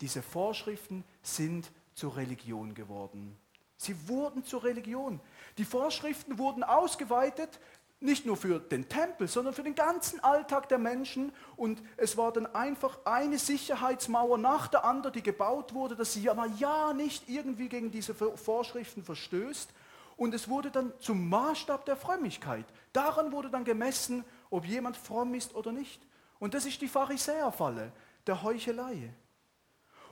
Diese 0.00 0.22
Vorschriften 0.22 1.04
sind 1.22 1.70
zur 1.94 2.16
Religion 2.16 2.74
geworden. 2.74 3.36
Sie 3.76 4.08
wurden 4.08 4.44
zur 4.44 4.64
Religion. 4.64 5.20
Die 5.58 5.64
Vorschriften 5.64 6.38
wurden 6.38 6.62
ausgeweitet, 6.62 7.60
nicht 8.04 8.26
nur 8.26 8.36
für 8.36 8.60
den 8.60 8.88
Tempel, 8.88 9.26
sondern 9.26 9.54
für 9.54 9.62
den 9.62 9.74
ganzen 9.74 10.22
Alltag 10.22 10.68
der 10.68 10.78
Menschen. 10.78 11.32
Und 11.56 11.82
es 11.96 12.16
war 12.16 12.32
dann 12.32 12.46
einfach 12.54 12.98
eine 13.04 13.38
Sicherheitsmauer 13.38 14.38
nach 14.38 14.68
der 14.68 14.84
anderen, 14.84 15.14
die 15.14 15.22
gebaut 15.22 15.74
wurde, 15.74 15.96
dass 15.96 16.12
sie 16.12 16.22
ja, 16.22 16.46
ja 16.58 16.92
nicht 16.92 17.28
irgendwie 17.28 17.68
gegen 17.68 17.90
diese 17.90 18.14
Vorschriften 18.14 19.02
verstößt. 19.02 19.70
Und 20.16 20.34
es 20.34 20.48
wurde 20.48 20.70
dann 20.70 20.92
zum 21.00 21.28
Maßstab 21.28 21.86
der 21.86 21.96
Frömmigkeit. 21.96 22.66
Daran 22.92 23.32
wurde 23.32 23.50
dann 23.50 23.64
gemessen, 23.64 24.24
ob 24.50 24.64
jemand 24.64 24.96
fromm 24.96 25.34
ist 25.34 25.54
oder 25.54 25.72
nicht. 25.72 26.00
Und 26.38 26.54
das 26.54 26.66
ist 26.66 26.80
die 26.80 26.88
Pharisäerfalle 26.88 27.90
der 28.26 28.42
Heuchelei. 28.42 29.12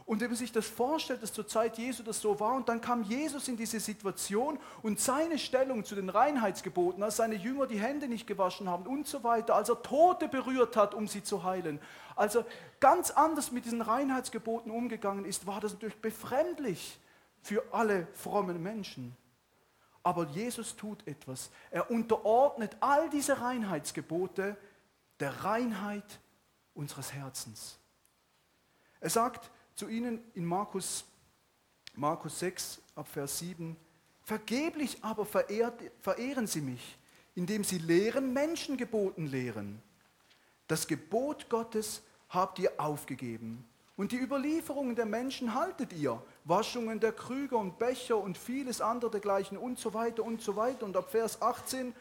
Und 0.04 0.20
wenn 0.20 0.28
man 0.28 0.36
sich 0.36 0.52
das 0.52 0.66
vorstellt, 0.66 1.22
dass 1.22 1.32
zur 1.32 1.46
Zeit 1.46 1.78
Jesu 1.78 2.02
das 2.02 2.20
so 2.20 2.38
war, 2.40 2.54
und 2.54 2.68
dann 2.68 2.80
kam 2.80 3.02
Jesus 3.02 3.48
in 3.48 3.56
diese 3.56 3.78
Situation 3.78 4.58
und 4.82 5.00
seine 5.00 5.38
Stellung 5.38 5.84
zu 5.84 5.94
den 5.94 6.08
Reinheitsgeboten, 6.08 7.02
als 7.02 7.16
seine 7.16 7.36
Jünger 7.36 7.66
die 7.66 7.80
Hände 7.80 8.08
nicht 8.08 8.26
gewaschen 8.26 8.68
haben 8.68 8.86
und 8.86 9.06
so 9.06 9.22
weiter, 9.22 9.54
als 9.54 9.68
er 9.68 9.82
Tote 9.82 10.28
berührt 10.28 10.76
hat, 10.76 10.94
um 10.94 11.06
sie 11.06 11.22
zu 11.22 11.44
heilen, 11.44 11.80
als 12.16 12.34
er 12.34 12.44
ganz 12.80 13.10
anders 13.10 13.52
mit 13.52 13.64
diesen 13.64 13.80
Reinheitsgeboten 13.80 14.70
umgegangen 14.70 15.24
ist, 15.24 15.46
war 15.46 15.60
das 15.60 15.72
natürlich 15.72 16.00
befremdlich 16.00 16.98
für 17.40 17.62
alle 17.72 18.06
frommen 18.12 18.62
Menschen. 18.62 19.16
Aber 20.02 20.26
Jesus 20.26 20.76
tut 20.76 21.06
etwas. 21.06 21.50
Er 21.70 21.90
unterordnet 21.90 22.76
all 22.80 23.08
diese 23.08 23.40
Reinheitsgebote 23.40 24.56
der 25.20 25.44
Reinheit 25.44 26.18
unseres 26.74 27.12
Herzens. 27.12 27.78
Er 29.00 29.10
sagt 29.10 29.50
zu 29.74 29.88
ihnen 29.88 30.20
in 30.34 30.44
Markus, 30.44 31.04
Markus 31.94 32.38
6 32.38 32.80
ab 32.94 33.08
Vers 33.08 33.38
7, 33.38 33.76
Vergeblich 34.24 34.98
aber 35.02 35.26
verehrt, 35.26 35.80
verehren 36.00 36.46
sie 36.46 36.60
mich, 36.60 36.96
indem 37.34 37.64
sie 37.64 37.78
lehren, 37.78 38.32
Menschengeboten 38.32 39.26
lehren. 39.26 39.82
Das 40.68 40.86
Gebot 40.86 41.48
Gottes 41.48 42.02
habt 42.28 42.58
ihr 42.60 42.72
aufgegeben. 42.78 43.64
Und 43.96 44.12
die 44.12 44.18
Überlieferungen 44.18 44.96
der 44.96 45.06
Menschen 45.06 45.54
haltet 45.54 45.92
ihr. 45.92 46.22
Waschungen 46.44 46.98
der 46.98 47.12
Krüge 47.12 47.56
und 47.56 47.78
Becher 47.78 48.16
und 48.16 48.38
vieles 48.38 48.80
andere 48.80 49.10
dergleichen 49.10 49.58
und 49.58 49.78
so 49.78 49.92
weiter 49.92 50.24
und 50.24 50.40
so 50.40 50.56
weiter. 50.56 50.86
Und 50.86 50.96
ab 50.96 51.10
Vers 51.10 51.42
18, 51.42 51.94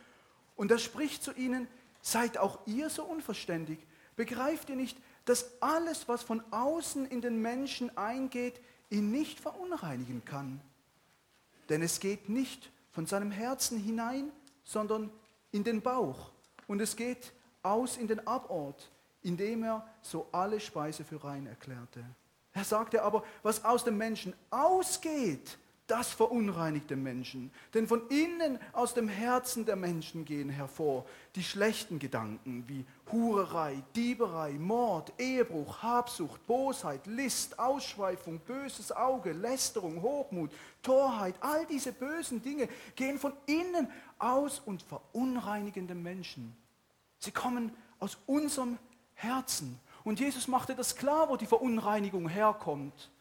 und 0.56 0.72
er 0.72 0.80
spricht 0.80 1.24
zu 1.24 1.34
ihnen, 1.34 1.68
seid 2.02 2.38
auch 2.38 2.60
ihr 2.66 2.90
so 2.90 3.04
unverständig. 3.04 3.80
Begreift 4.16 4.70
ihr 4.70 4.76
nicht, 4.76 4.98
dass 5.26 5.62
alles, 5.62 6.08
was 6.08 6.24
von 6.24 6.44
außen 6.52 7.06
in 7.06 7.22
den 7.22 7.42
Menschen 7.42 7.96
eingeht, 7.98 8.60
ihn 8.90 9.12
nicht 9.12 9.40
verunreinigen 9.40 10.24
kann. 10.26 10.62
Denn 11.70 11.82
es 11.82 12.00
geht 12.00 12.30
nicht 12.30 12.72
von 12.92 13.06
seinem 13.06 13.32
Herzen 13.32 13.78
hinein, 13.80 14.32
sondern 14.64 15.12
in 15.52 15.64
den 15.64 15.82
Bauch. 15.82 16.32
Und 16.68 16.82
es 16.82 16.96
geht 16.96 17.32
aus 17.64 17.98
in 17.98 18.08
den 18.08 18.26
Abort, 18.28 18.92
indem 19.22 19.64
er 19.64 19.88
so 20.02 20.28
alle 20.32 20.60
Speise 20.60 21.04
für 21.04 21.24
rein 21.24 21.48
erklärte. 21.48 22.04
Er 22.54 22.64
sagte 22.64 23.02
aber, 23.02 23.24
was 23.44 23.64
aus 23.64 23.84
dem 23.84 23.98
Menschen 23.98 24.34
ausgeht, 24.50 25.58
das 25.92 26.14
verunreinigt 26.14 26.90
den 26.90 27.04
Menschen. 27.04 27.52
Denn 27.74 27.86
von 27.86 28.08
innen 28.08 28.60
aus 28.72 28.94
dem 28.94 29.10
Herzen 29.10 29.66
der 29.66 29.76
Menschen 29.76 30.24
gehen 30.24 30.48
hervor 30.48 31.06
die 31.36 31.44
schlechten 31.44 32.00
Gedanken 32.00 32.64
wie 32.68 32.86
Hurerei, 33.12 33.84
Dieberei, 33.94 34.54
Mord, 34.54 35.12
Ehebruch, 35.20 35.84
Habsucht, 35.84 36.48
Bosheit, 36.48 37.06
List, 37.08 37.60
Ausschweifung, 37.60 38.40
böses 38.40 38.94
Auge, 38.94 39.34
Lästerung, 39.34 40.02
Hochmut, 40.02 40.52
Torheit. 40.82 41.36
All 41.42 41.66
diese 41.66 41.92
bösen 41.92 42.42
Dinge 42.42 42.70
gehen 42.96 43.20
von 43.20 43.34
innen 43.46 43.90
aus 44.18 44.60
und 44.60 44.84
verunreinigen 44.84 45.88
den 45.88 46.02
Menschen. 46.02 46.56
Sie 47.20 47.32
kommen 47.32 47.70
aus 48.00 48.18
unserem 48.28 48.78
Herzen. 49.14 49.78
Und 50.06 50.22
Jesus 50.22 50.48
machte 50.48 50.74
das 50.74 50.96
klar, 50.96 51.28
wo 51.28 51.36
die 51.36 51.46
Verunreinigung 51.46 52.30
herkommt. 52.30 53.12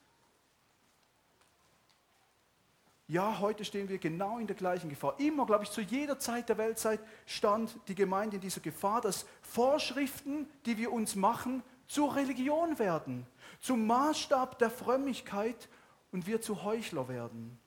Ja, 3.11 3.41
heute 3.41 3.65
stehen 3.65 3.89
wir 3.89 3.99
genau 3.99 4.39
in 4.39 4.47
der 4.47 4.55
gleichen 4.55 4.89
Gefahr. 4.89 5.19
Immer, 5.19 5.45
glaube 5.45 5.65
ich, 5.65 5.71
zu 5.73 5.81
jeder 5.81 6.21
Zeit 6.21 6.49
der 6.49 6.59
Weltzeit 6.59 7.01
stand 7.27 7.77
die 7.89 7.97
Gemeinde 7.97 8.37
in 8.37 8.41
dieser 8.41 8.61
Gefahr, 8.61 9.01
dass 9.01 9.27
Vorschriften, 9.43 10.49
die 10.65 10.79
wir 10.79 10.93
uns 10.93 11.17
machen, 11.17 11.65
zur 11.89 12.15
Religion 12.15 12.79
werden, 12.79 13.27
zum 13.59 13.85
Maßstab 13.89 14.61
der 14.61 14.71
Frömmigkeit 14.71 15.69
und 16.13 16.29
wir 16.29 16.41
zu 16.41 16.63
Heuchler 16.63 17.09
werden. 17.09 17.59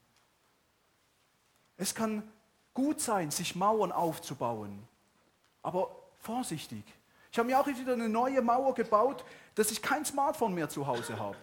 Es 1.76 1.94
kann 1.94 2.24
gut 2.74 3.02
sein, 3.02 3.30
sich 3.30 3.54
Mauern 3.54 3.92
aufzubauen, 3.92 4.88
aber 5.62 5.94
vorsichtig. 6.20 6.86
Ich 7.34 7.38
habe 7.38 7.50
mir 7.50 7.60
auch 7.60 7.68
wieder 7.68 7.92
eine 7.92 8.08
neue 8.08 8.42
Mauer 8.42 8.74
gebaut, 8.76 9.26
dass 9.56 9.72
ich 9.72 9.82
kein 9.82 10.06
Smartphone 10.06 10.54
mehr 10.54 10.70
zu 10.70 10.88
Hause 10.88 11.20
habe. 11.20 11.36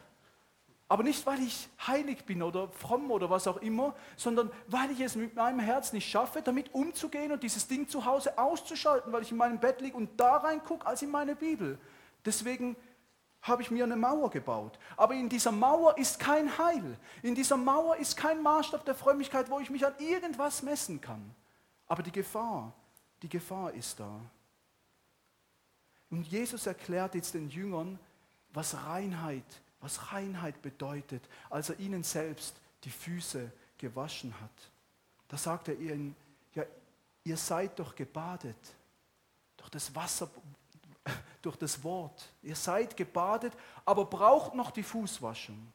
Aber 0.90 1.04
nicht, 1.04 1.25
weil 1.25 1.40
ich 1.40 1.68
heilig 1.87 2.25
bin 2.25 2.42
oder 2.42 2.66
fromm 2.70 3.12
oder 3.12 3.30
was 3.30 3.47
auch 3.47 3.59
immer, 3.59 3.94
sondern 4.16 4.50
weil 4.66 4.90
ich 4.90 4.99
es 4.99 5.14
mit 5.14 5.37
meinem 5.37 5.61
Herz 5.61 5.92
nicht 5.92 6.11
schaffe, 6.11 6.42
damit 6.42 6.75
umzugehen 6.75 7.30
und 7.30 7.44
dieses 7.44 7.68
Ding 7.68 7.87
zu 7.87 8.04
Hause 8.04 8.37
auszuschalten, 8.37 9.12
weil 9.12 9.23
ich 9.23 9.30
in 9.30 9.37
meinem 9.37 9.61
Bett 9.61 9.80
liege 9.80 9.97
und 9.97 10.18
da 10.18 10.38
reingucke 10.38 10.85
als 10.85 11.02
in 11.02 11.12
meine 11.12 11.37
Bibel. 11.37 11.78
Deswegen 12.25 12.75
habe 13.40 13.62
ich 13.62 13.70
mir 13.70 13.85
eine 13.85 13.94
Mauer 13.94 14.30
gebaut. 14.30 14.80
Aber 14.97 15.14
in 15.14 15.28
dieser 15.28 15.52
Mauer 15.52 15.97
ist 15.97 16.18
kein 16.18 16.59
Heil. 16.59 16.99
In 17.23 17.37
dieser 17.37 17.56
Mauer 17.56 17.94
ist 17.99 18.16
kein 18.16 18.42
Maßstab 18.42 18.85
der 18.85 18.97
Frömmigkeit, 18.97 19.49
wo 19.49 19.61
ich 19.61 19.70
mich 19.70 19.87
an 19.87 19.94
irgendwas 20.00 20.61
messen 20.61 21.00
kann. 21.00 21.37
Aber 21.87 22.02
die 22.02 22.11
Gefahr, 22.11 22.73
die 23.23 23.28
Gefahr 23.28 23.73
ist 23.75 24.00
da. 24.00 24.20
Und 26.11 26.26
Jesus 26.26 26.66
erklärt 26.66 27.14
jetzt 27.14 27.35
den 27.35 27.49
Jüngern, 27.49 27.97
was 28.52 28.75
Reinheit 28.75 29.44
ist 29.47 29.69
was 29.80 30.12
Reinheit 30.12 30.60
bedeutet, 30.62 31.22
als 31.49 31.70
er 31.70 31.78
ihnen 31.78 32.02
selbst 32.02 32.54
die 32.84 32.90
Füße 32.90 33.50
gewaschen 33.78 34.34
hat. 34.40 34.70
Da 35.28 35.37
sagt 35.37 35.68
er 35.68 35.78
ihnen, 35.78 36.14
ja, 36.54 36.64
ihr 37.25 37.37
seid 37.37 37.78
doch 37.78 37.94
gebadet 37.94 38.56
durch 39.56 39.70
das 39.70 39.94
Wasser, 39.94 40.30
durch 41.42 41.56
das 41.56 41.82
Wort. 41.82 42.28
Ihr 42.42 42.56
seid 42.56 42.96
gebadet, 42.96 43.52
aber 43.84 44.04
braucht 44.04 44.54
noch 44.54 44.70
die 44.70 44.82
Fußwaschung. 44.82 45.72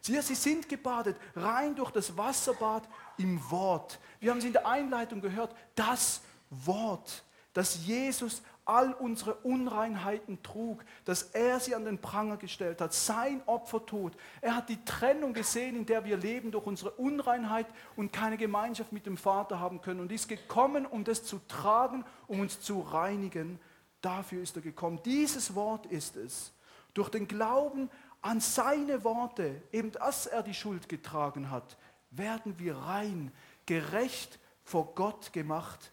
Sie, 0.00 0.20
sie 0.22 0.34
sind 0.34 0.68
gebadet 0.68 1.16
rein 1.34 1.74
durch 1.74 1.90
das 1.90 2.16
Wasserbad 2.16 2.88
im 3.18 3.50
Wort. 3.50 3.98
Wir 4.20 4.30
haben 4.30 4.38
es 4.38 4.44
in 4.44 4.52
der 4.52 4.66
Einleitung 4.66 5.20
gehört, 5.20 5.54
das 5.74 6.20
Wort, 6.50 7.24
das 7.52 7.84
Jesus 7.84 8.42
all 8.66 8.92
unsere 8.92 9.34
Unreinheiten 9.36 10.42
trug, 10.42 10.84
dass 11.04 11.22
er 11.22 11.60
sie 11.60 11.74
an 11.74 11.84
den 11.84 12.00
Pranger 12.00 12.36
gestellt 12.36 12.80
hat, 12.80 12.92
sein 12.92 13.40
Opfertod. 13.46 14.12
Er 14.40 14.56
hat 14.56 14.68
die 14.68 14.84
Trennung 14.84 15.32
gesehen, 15.32 15.76
in 15.76 15.86
der 15.86 16.04
wir 16.04 16.16
leben 16.16 16.50
durch 16.50 16.66
unsere 16.66 16.90
Unreinheit 16.90 17.66
und 17.94 18.12
keine 18.12 18.36
Gemeinschaft 18.36 18.92
mit 18.92 19.06
dem 19.06 19.16
Vater 19.16 19.60
haben 19.60 19.80
können 19.80 20.00
und 20.00 20.12
ist 20.12 20.28
gekommen, 20.28 20.84
um 20.84 21.04
das 21.04 21.24
zu 21.24 21.40
tragen, 21.48 22.04
um 22.26 22.40
uns 22.40 22.60
zu 22.60 22.80
reinigen. 22.80 23.60
Dafür 24.02 24.42
ist 24.42 24.56
er 24.56 24.62
gekommen. 24.62 25.00
Dieses 25.04 25.54
Wort 25.54 25.86
ist 25.86 26.16
es. 26.16 26.52
Durch 26.92 27.08
den 27.08 27.28
Glauben 27.28 27.88
an 28.20 28.40
seine 28.40 29.04
Worte, 29.04 29.62
eben 29.70 29.92
dass 29.92 30.26
er 30.26 30.42
die 30.42 30.54
Schuld 30.54 30.88
getragen 30.88 31.50
hat, 31.50 31.76
werden 32.10 32.58
wir 32.58 32.76
rein, 32.76 33.30
gerecht 33.64 34.40
vor 34.64 34.94
Gott 34.94 35.32
gemacht, 35.32 35.92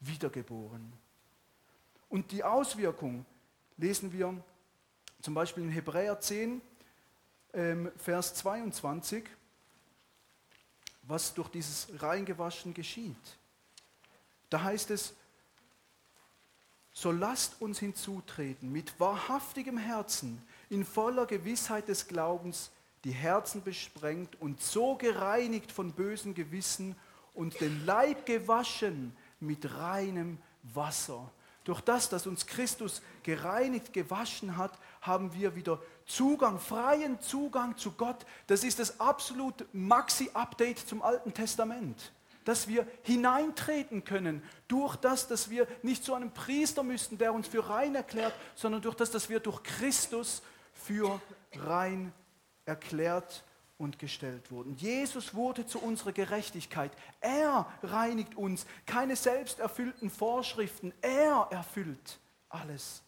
wiedergeboren. 0.00 0.92
Und 2.16 2.32
die 2.32 2.42
Auswirkung 2.42 3.26
lesen 3.76 4.10
wir 4.10 4.42
zum 5.20 5.34
Beispiel 5.34 5.64
in 5.64 5.68
Hebräer 5.68 6.18
10, 6.18 6.62
ähm, 7.52 7.92
Vers 7.98 8.32
22, 8.36 9.22
was 11.02 11.34
durch 11.34 11.50
dieses 11.50 11.88
Reingewaschen 11.98 12.72
geschieht. 12.72 13.38
Da 14.48 14.62
heißt 14.62 14.92
es, 14.92 15.12
so 16.90 17.12
lasst 17.12 17.60
uns 17.60 17.80
hinzutreten 17.80 18.72
mit 18.72 18.98
wahrhaftigem 18.98 19.76
Herzen, 19.76 20.40
in 20.70 20.86
voller 20.86 21.26
Gewissheit 21.26 21.86
des 21.86 22.08
Glaubens, 22.08 22.70
die 23.04 23.12
Herzen 23.12 23.62
besprengt 23.62 24.40
und 24.40 24.62
so 24.62 24.94
gereinigt 24.96 25.70
von 25.70 25.92
bösen 25.92 26.32
Gewissen 26.32 26.96
und 27.34 27.60
den 27.60 27.84
Leib 27.84 28.24
gewaschen 28.24 29.14
mit 29.38 29.70
reinem 29.74 30.38
Wasser. 30.62 31.30
Durch 31.66 31.80
das, 31.80 32.08
dass 32.08 32.28
uns 32.28 32.46
Christus 32.46 33.02
gereinigt, 33.24 33.92
gewaschen 33.92 34.56
hat, 34.56 34.78
haben 35.00 35.34
wir 35.34 35.56
wieder 35.56 35.82
Zugang, 36.06 36.60
freien 36.60 37.20
Zugang 37.20 37.76
zu 37.76 37.90
Gott. 37.90 38.24
Das 38.46 38.62
ist 38.62 38.78
das 38.78 39.00
absolut 39.00 39.66
Maxi-Update 39.72 40.78
zum 40.78 41.02
Alten 41.02 41.34
Testament. 41.34 42.12
Dass 42.44 42.68
wir 42.68 42.86
hineintreten 43.02 44.04
können 44.04 44.44
durch 44.68 44.94
das, 44.94 45.26
dass 45.26 45.50
wir 45.50 45.66
nicht 45.82 46.04
zu 46.04 46.14
einem 46.14 46.30
Priester 46.30 46.84
müssten, 46.84 47.18
der 47.18 47.34
uns 47.34 47.48
für 47.48 47.68
rein 47.68 47.96
erklärt, 47.96 48.34
sondern 48.54 48.80
durch 48.80 48.94
das, 48.94 49.10
dass 49.10 49.28
wir 49.28 49.40
durch 49.40 49.64
Christus 49.64 50.42
für 50.72 51.20
rein 51.52 52.12
erklärt 52.64 53.42
und 53.78 53.98
gestellt 53.98 54.50
wurden. 54.50 54.74
Jesus 54.76 55.34
wurde 55.34 55.66
zu 55.66 55.80
unserer 55.80 56.12
Gerechtigkeit. 56.12 56.92
Er 57.20 57.66
reinigt 57.82 58.36
uns. 58.36 58.66
Keine 58.86 59.16
selbsterfüllten 59.16 60.10
Vorschriften. 60.10 60.92
Er 61.02 61.48
erfüllt 61.50 62.18
alles. 62.48 63.02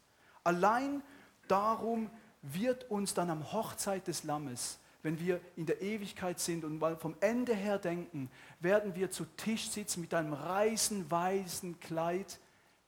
Allein 0.44 1.02
darum 1.46 2.10
wird 2.42 2.90
uns 2.90 3.14
dann 3.14 3.30
am 3.30 3.52
Hochzeit 3.52 4.06
des 4.06 4.24
Lammes, 4.24 4.78
wenn 5.02 5.18
wir 5.20 5.40
in 5.56 5.66
der 5.66 5.80
Ewigkeit 5.80 6.40
sind 6.40 6.64
und 6.64 6.78
mal 6.78 6.96
vom 6.96 7.14
Ende 7.20 7.54
her 7.54 7.78
denken, 7.78 8.30
werden 8.60 8.94
wir 8.94 9.10
zu 9.10 9.24
Tisch 9.36 9.70
sitzen 9.70 10.00
mit 10.00 10.12
einem 10.12 10.32
reißen 10.32 11.10
weißen 11.10 11.80
Kleid, 11.80 12.38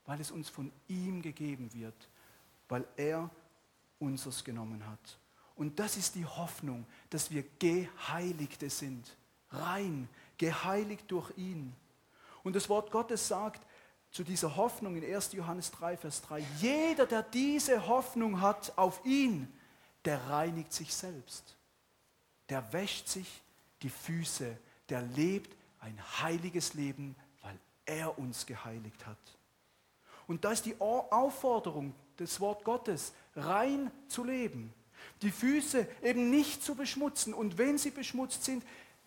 weil 0.06 0.20
es 0.20 0.30
uns 0.30 0.49
von 0.49 0.72
ihm 0.88 1.22
gegeben 1.22 1.72
wird, 1.72 2.08
weil 2.68 2.84
er 2.96 3.30
unseres 3.99 4.44
genommen 4.44 4.84
hat. 4.87 5.20
Und 5.61 5.79
das 5.79 5.99
ist 5.99 6.14
die 6.14 6.25
Hoffnung, 6.25 6.87
dass 7.11 7.31
wir 7.31 7.45
Geheiligte 7.59 8.71
sind. 8.71 9.14
Rein, 9.50 10.09
geheiligt 10.38 11.05
durch 11.11 11.37
ihn. 11.37 11.76
Und 12.43 12.57
das 12.57 12.71
Wort 12.71 12.90
Gottes 12.90 13.29
sagt 13.29 13.61
zu 14.11 14.25
dieser 14.25 14.57
Hoffnung 14.57 14.97
in 14.97 15.05
1. 15.05 15.33
Johannes 15.33 15.71
3, 15.73 15.99
Vers 15.99 16.23
3, 16.23 16.43
jeder, 16.61 17.05
der 17.05 17.23
diese 17.23 17.87
Hoffnung 17.87 18.40
hat 18.40 18.73
auf 18.79 19.05
ihn, 19.05 19.52
der 20.07 20.31
reinigt 20.31 20.73
sich 20.73 20.95
selbst. 20.95 21.59
Der 22.49 22.73
wäscht 22.73 23.09
sich 23.09 23.43
die 23.83 23.90
Füße, 23.90 24.57
der 24.88 25.02
lebt 25.02 25.55
ein 25.81 26.00
heiliges 26.23 26.73
Leben, 26.73 27.14
weil 27.43 27.59
er 27.85 28.19
uns 28.19 28.47
geheiligt 28.47 29.07
hat. 29.07 29.19
Und 30.26 30.43
da 30.43 30.52
ist 30.52 30.64
die 30.64 30.81
Aufforderung 30.81 31.95
des 32.19 32.40
Wort 32.40 32.64
Gottes, 32.64 33.12
rein 33.37 33.90
zu 34.09 34.25
leben. 34.25 34.73
Die 35.23 35.31
Füße 35.31 35.87
eben 36.03 36.31
nicht 36.31 36.62
zu 36.62 36.75
beschmutzen 36.75 37.35
und 37.35 37.59
wenn 37.59 37.79
sie 37.79 37.91
beschmutzt 37.91 38.45
sind, 38.45 38.65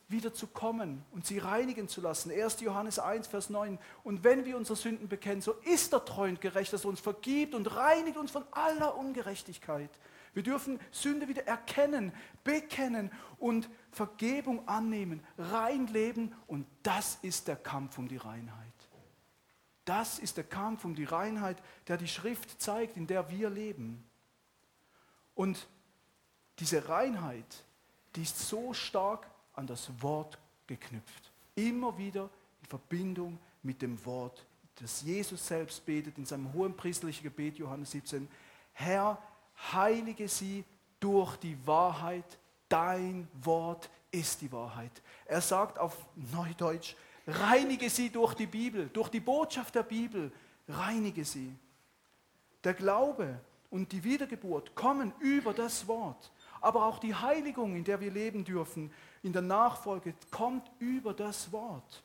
wieder 0.10 0.34
zu 0.34 0.48
kommen 0.48 1.04
und 1.12 1.26
sie 1.26 1.40
reinigen 1.40 1.88
zu 1.88 2.02
lassen. 2.02 2.32
1. 2.32 2.62
Johannes 2.62 3.00
1, 3.00 3.28
Vers 3.28 3.50
9. 3.50 3.80
Und 4.04 4.24
wenn 4.24 4.46
wir 4.46 4.58
unsere 4.58 4.76
Sünden 4.76 5.08
bekennen, 5.08 5.42
so 5.42 5.54
ist 5.64 5.94
er 5.94 6.06
treu 6.06 6.30
und 6.30 6.42
gerecht, 6.42 6.72
dass 6.72 6.86
er 6.86 6.90
uns 6.90 7.00
vergibt 7.00 7.56
und 7.56 7.76
reinigt 7.76 8.18
uns 8.18 8.32
von 8.32 8.44
aller 8.52 8.96
Ungerechtigkeit. 8.96 9.90
Wir 10.34 10.44
dürfen 10.44 10.80
Sünde 10.92 11.28
wieder 11.28 11.46
erkennen, 11.46 12.12
bekennen 12.44 13.12
und 13.38 13.70
Vergebung 13.92 14.68
annehmen, 14.68 15.24
rein 15.38 15.88
leben 15.88 16.34
und 16.48 16.66
das 16.82 17.20
ist 17.22 17.48
der 17.48 17.56
Kampf 17.56 17.98
um 17.98 18.08
die 18.08 18.18
Reinheit. 18.18 18.74
Das 19.86 20.18
ist 20.18 20.38
der 20.38 20.44
Kampf 20.46 20.86
um 20.86 20.96
die 20.96 21.04
Reinheit, 21.04 21.62
der 21.88 21.98
die 21.98 22.08
Schrift 22.08 22.62
zeigt, 22.62 22.98
in 22.98 23.06
der 23.06 23.30
wir 23.30 23.50
leben. 23.50 24.04
Und 25.36 25.68
diese 26.60 26.88
Reinheit, 26.88 27.64
die 28.16 28.24
ist 28.24 28.48
so 28.48 28.74
stark 28.74 29.28
an 29.54 29.68
das 29.68 29.90
Wort 30.02 30.38
geknüpft. 30.68 31.32
Immer 31.56 31.98
wieder 31.98 32.30
in 32.62 32.68
Verbindung 32.68 33.40
mit 33.64 33.82
dem 33.82 34.04
Wort, 34.06 34.46
das 34.76 35.02
Jesus 35.02 35.48
selbst 35.48 35.86
betet 35.86 36.18
in 36.18 36.26
seinem 36.26 36.52
hohen 36.54 36.76
priesterlichen 36.76 37.24
Gebet, 37.24 37.58
Johannes 37.58 37.92
17. 37.92 38.28
Herr, 38.74 39.22
heilige 39.72 40.28
sie 40.28 40.64
durch 41.00 41.36
die 41.38 41.56
Wahrheit. 41.66 42.40
Dein 42.70 43.28
Wort 43.44 43.90
ist 44.12 44.42
die 44.42 44.52
Wahrheit. 44.52 44.92
Er 45.26 45.42
sagt 45.42 45.78
auf 45.78 45.96
Neudeutsch, 46.16 46.96
reinige 47.28 47.90
sie 47.90 48.10
durch 48.10 48.34
die 48.34 48.48
Bibel, 48.48 48.90
durch 48.90 49.10
die 49.10 49.20
Botschaft 49.20 49.76
der 49.76 49.84
Bibel, 49.84 50.32
reinige 50.68 51.24
sie. 51.24 51.54
Der 52.64 52.74
Glaube 52.74 53.40
und 53.70 53.92
die 53.92 54.04
Wiedergeburt 54.04 54.74
kommen 54.76 55.14
über 55.20 55.54
das 55.54 55.88
Wort 55.88 56.32
aber 56.64 56.86
auch 56.86 57.00
die 57.00 57.14
Heiligung, 57.14 57.76
in 57.76 57.84
der 57.84 58.00
wir 58.00 58.10
leben 58.10 58.46
dürfen, 58.46 58.92
in 59.22 59.34
der 59.34 59.42
Nachfolge, 59.42 60.14
kommt 60.32 60.72
über 60.80 61.14
das 61.14 61.52
Wort. 61.52 62.04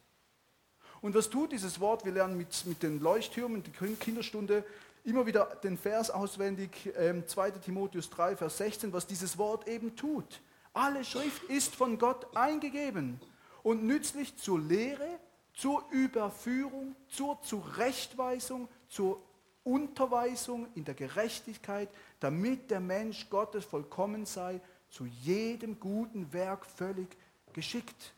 Und 1.00 1.14
was 1.14 1.30
tut 1.30 1.52
dieses 1.52 1.78
Wort? 1.78 2.04
Wir 2.04 2.12
lernen 2.12 2.36
mit, 2.36 2.66
mit 2.66 2.82
den 2.82 3.00
Leuchttürmen, 3.00 3.62
die 3.62 3.70
Kinderstunde, 3.70 4.64
immer 5.04 5.24
wieder 5.26 5.46
den 5.62 5.78
Vers 5.78 6.10
auswendig, 6.10 6.92
ähm, 6.96 7.26
2 7.26 7.52
Timotheus 7.52 8.10
3, 8.10 8.36
Vers 8.36 8.58
16, 8.58 8.92
was 8.92 9.06
dieses 9.06 9.38
Wort 9.38 9.68
eben 9.68 9.94
tut. 9.94 10.40
Alle 10.72 11.04
Schrift 11.04 11.44
ist 11.44 11.76
von 11.76 11.96
Gott 11.96 12.26
eingegeben 12.36 13.20
und 13.62 13.84
nützlich 13.84 14.36
zur 14.36 14.60
Lehre, 14.60 15.20
zur 15.54 15.84
Überführung, 15.90 16.96
zur 17.08 17.40
Zurechtweisung, 17.42 18.68
zur 18.88 19.20
Unterweisung 19.64 20.66
in 20.74 20.84
der 20.84 20.94
Gerechtigkeit, 20.94 21.88
damit 22.20 22.70
der 22.70 22.80
Mensch 22.80 23.28
Gottes 23.28 23.64
vollkommen 23.64 24.26
sei, 24.26 24.60
zu 24.90 25.06
jedem 25.06 25.78
guten 25.78 26.32
Werk 26.32 26.64
völlig 26.64 27.08
geschickt. 27.52 28.14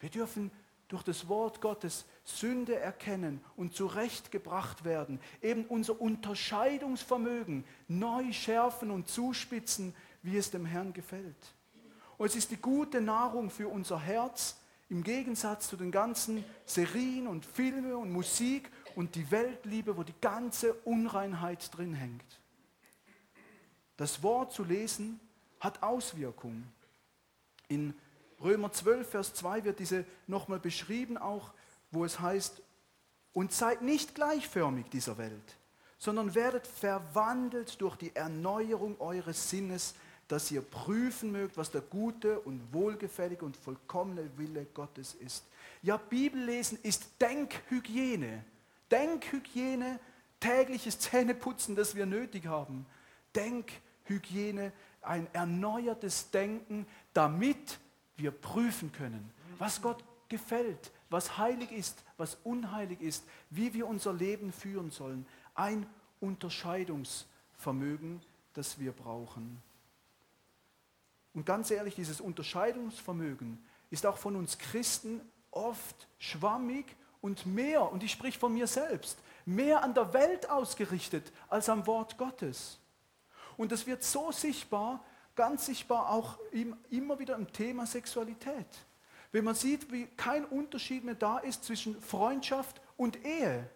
Wir 0.00 0.10
dürfen 0.10 0.50
durch 0.88 1.02
das 1.02 1.28
Wort 1.28 1.60
Gottes 1.60 2.04
Sünde 2.24 2.78
erkennen 2.78 3.40
und 3.56 3.74
zurechtgebracht 3.74 4.84
werden, 4.84 5.18
eben 5.42 5.64
unser 5.66 6.00
Unterscheidungsvermögen 6.00 7.64
neu 7.88 8.32
schärfen 8.32 8.90
und 8.90 9.08
zuspitzen, 9.08 9.94
wie 10.22 10.36
es 10.36 10.50
dem 10.50 10.66
Herrn 10.66 10.92
gefällt. 10.92 11.54
Und 12.16 12.26
es 12.26 12.36
ist 12.36 12.50
die 12.50 12.56
gute 12.56 13.00
Nahrung 13.00 13.50
für 13.50 13.68
unser 13.68 13.98
Herz 13.98 14.56
im 14.88 15.02
Gegensatz 15.02 15.68
zu 15.68 15.76
den 15.76 15.90
ganzen 15.90 16.44
Serien 16.64 17.26
und 17.26 17.44
Filme 17.44 17.96
und 17.96 18.12
Musik 18.12 18.70
und 18.96 19.14
die 19.14 19.30
Weltliebe, 19.30 19.96
wo 19.96 20.02
die 20.02 20.14
ganze 20.20 20.74
Unreinheit 20.84 21.76
drin 21.76 21.94
hängt. 21.94 22.40
Das 23.96 24.22
Wort 24.22 24.52
zu 24.52 24.64
lesen 24.64 25.20
hat 25.60 25.82
Auswirkungen. 25.82 26.70
In 27.68 27.94
Römer 28.40 28.72
12, 28.72 29.08
Vers 29.08 29.34
2 29.34 29.64
wird 29.64 29.78
diese 29.78 30.04
nochmal 30.26 30.58
beschrieben, 30.58 31.16
auch 31.16 31.52
wo 31.90 32.04
es 32.04 32.20
heißt, 32.20 32.60
und 33.32 33.52
seid 33.52 33.82
nicht 33.82 34.14
gleichförmig 34.14 34.90
dieser 34.90 35.18
Welt, 35.18 35.56
sondern 35.98 36.34
werdet 36.34 36.66
verwandelt 36.66 37.80
durch 37.80 37.96
die 37.96 38.14
Erneuerung 38.14 39.00
eures 39.00 39.50
Sinnes, 39.50 39.94
dass 40.28 40.50
ihr 40.50 40.62
prüfen 40.62 41.32
mögt, 41.32 41.56
was 41.56 41.70
der 41.70 41.82
gute 41.82 42.40
und 42.40 42.72
wohlgefällige 42.72 43.44
und 43.44 43.56
vollkommene 43.56 44.30
Wille 44.38 44.66
Gottes 44.66 45.14
ist. 45.14 45.44
Ja, 45.82 45.96
Bibellesen 45.96 46.78
ist 46.82 47.20
Denkhygiene. 47.20 48.44
Denkhygiene, 48.90 50.00
tägliches 50.40 50.98
Zähneputzen, 50.98 51.76
das 51.76 51.94
wir 51.94 52.06
nötig 52.06 52.46
haben. 52.46 52.86
Denkhygiene, 53.34 54.72
ein 55.00 55.26
erneuertes 55.32 56.30
Denken, 56.30 56.86
damit 57.12 57.78
wir 58.16 58.30
prüfen 58.30 58.92
können, 58.92 59.30
was 59.58 59.82
Gott 59.82 60.04
gefällt, 60.28 60.92
was 61.10 61.38
heilig 61.38 61.72
ist, 61.72 62.04
was 62.16 62.36
unheilig 62.44 63.00
ist, 63.00 63.24
wie 63.50 63.74
wir 63.74 63.86
unser 63.86 64.12
Leben 64.12 64.52
führen 64.52 64.90
sollen. 64.90 65.26
Ein 65.54 65.86
Unterscheidungsvermögen, 66.20 68.22
das 68.54 68.78
wir 68.78 68.92
brauchen. 68.92 69.62
Und 71.34 71.44
ganz 71.44 71.70
ehrlich, 71.70 71.94
dieses 71.94 72.20
Unterscheidungsvermögen 72.20 73.58
ist 73.90 74.06
auch 74.06 74.16
von 74.16 74.36
uns 74.36 74.58
Christen 74.58 75.20
oft 75.50 76.08
schwammig 76.18 76.96
und 77.24 77.46
mehr, 77.46 77.90
und 77.90 78.02
ich 78.02 78.12
spreche 78.12 78.38
von 78.38 78.52
mir 78.52 78.66
selbst, 78.66 79.16
mehr 79.46 79.82
an 79.82 79.94
der 79.94 80.12
Welt 80.12 80.50
ausgerichtet 80.50 81.32
als 81.48 81.70
am 81.70 81.86
Wort 81.86 82.18
Gottes. 82.18 82.78
Und 83.56 83.72
das 83.72 83.86
wird 83.86 84.04
so 84.04 84.30
sichtbar, 84.30 85.02
ganz 85.34 85.64
sichtbar 85.64 86.10
auch 86.10 86.38
immer 86.90 87.18
wieder 87.18 87.36
im 87.36 87.50
Thema 87.50 87.86
Sexualität. 87.86 88.66
Wenn 89.32 89.42
man 89.42 89.54
sieht, 89.54 89.90
wie 89.90 90.04
kein 90.18 90.44
Unterschied 90.44 91.02
mehr 91.02 91.14
da 91.14 91.38
ist 91.38 91.64
zwischen 91.64 91.98
Freundschaft 92.02 92.82
und 92.98 93.24
Ehe. 93.24 93.70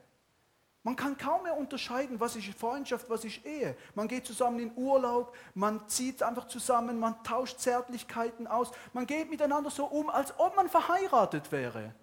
Man 0.83 0.95
kann 0.95 1.17
kaum 1.17 1.45
mehr 1.45 1.57
unterscheiden, 1.57 2.21
was 2.21 2.37
ist 2.37 2.49
Freundschaft, 2.49 3.09
was 3.09 3.25
ist 3.25 3.47
Ehe. 3.47 3.75
Man 3.95 4.09
geht 4.09 4.27
zusammen 4.27 4.61
in 4.61 4.73
Urlaub, 4.77 5.35
man 5.55 5.89
zieht 5.89 6.23
einfach 6.23 6.49
zusammen, 6.49 7.01
man 7.01 7.25
tauscht 7.25 7.61
Zärtlichkeiten 7.61 8.47
aus, 8.47 8.73
man 8.93 9.07
geht 9.07 9.31
miteinander 9.31 9.71
so 9.71 9.87
um, 9.87 10.11
als 10.11 10.39
ob 10.39 10.55
man 10.55 10.69
verheiratet 10.69 11.51
wäre. 11.51 11.95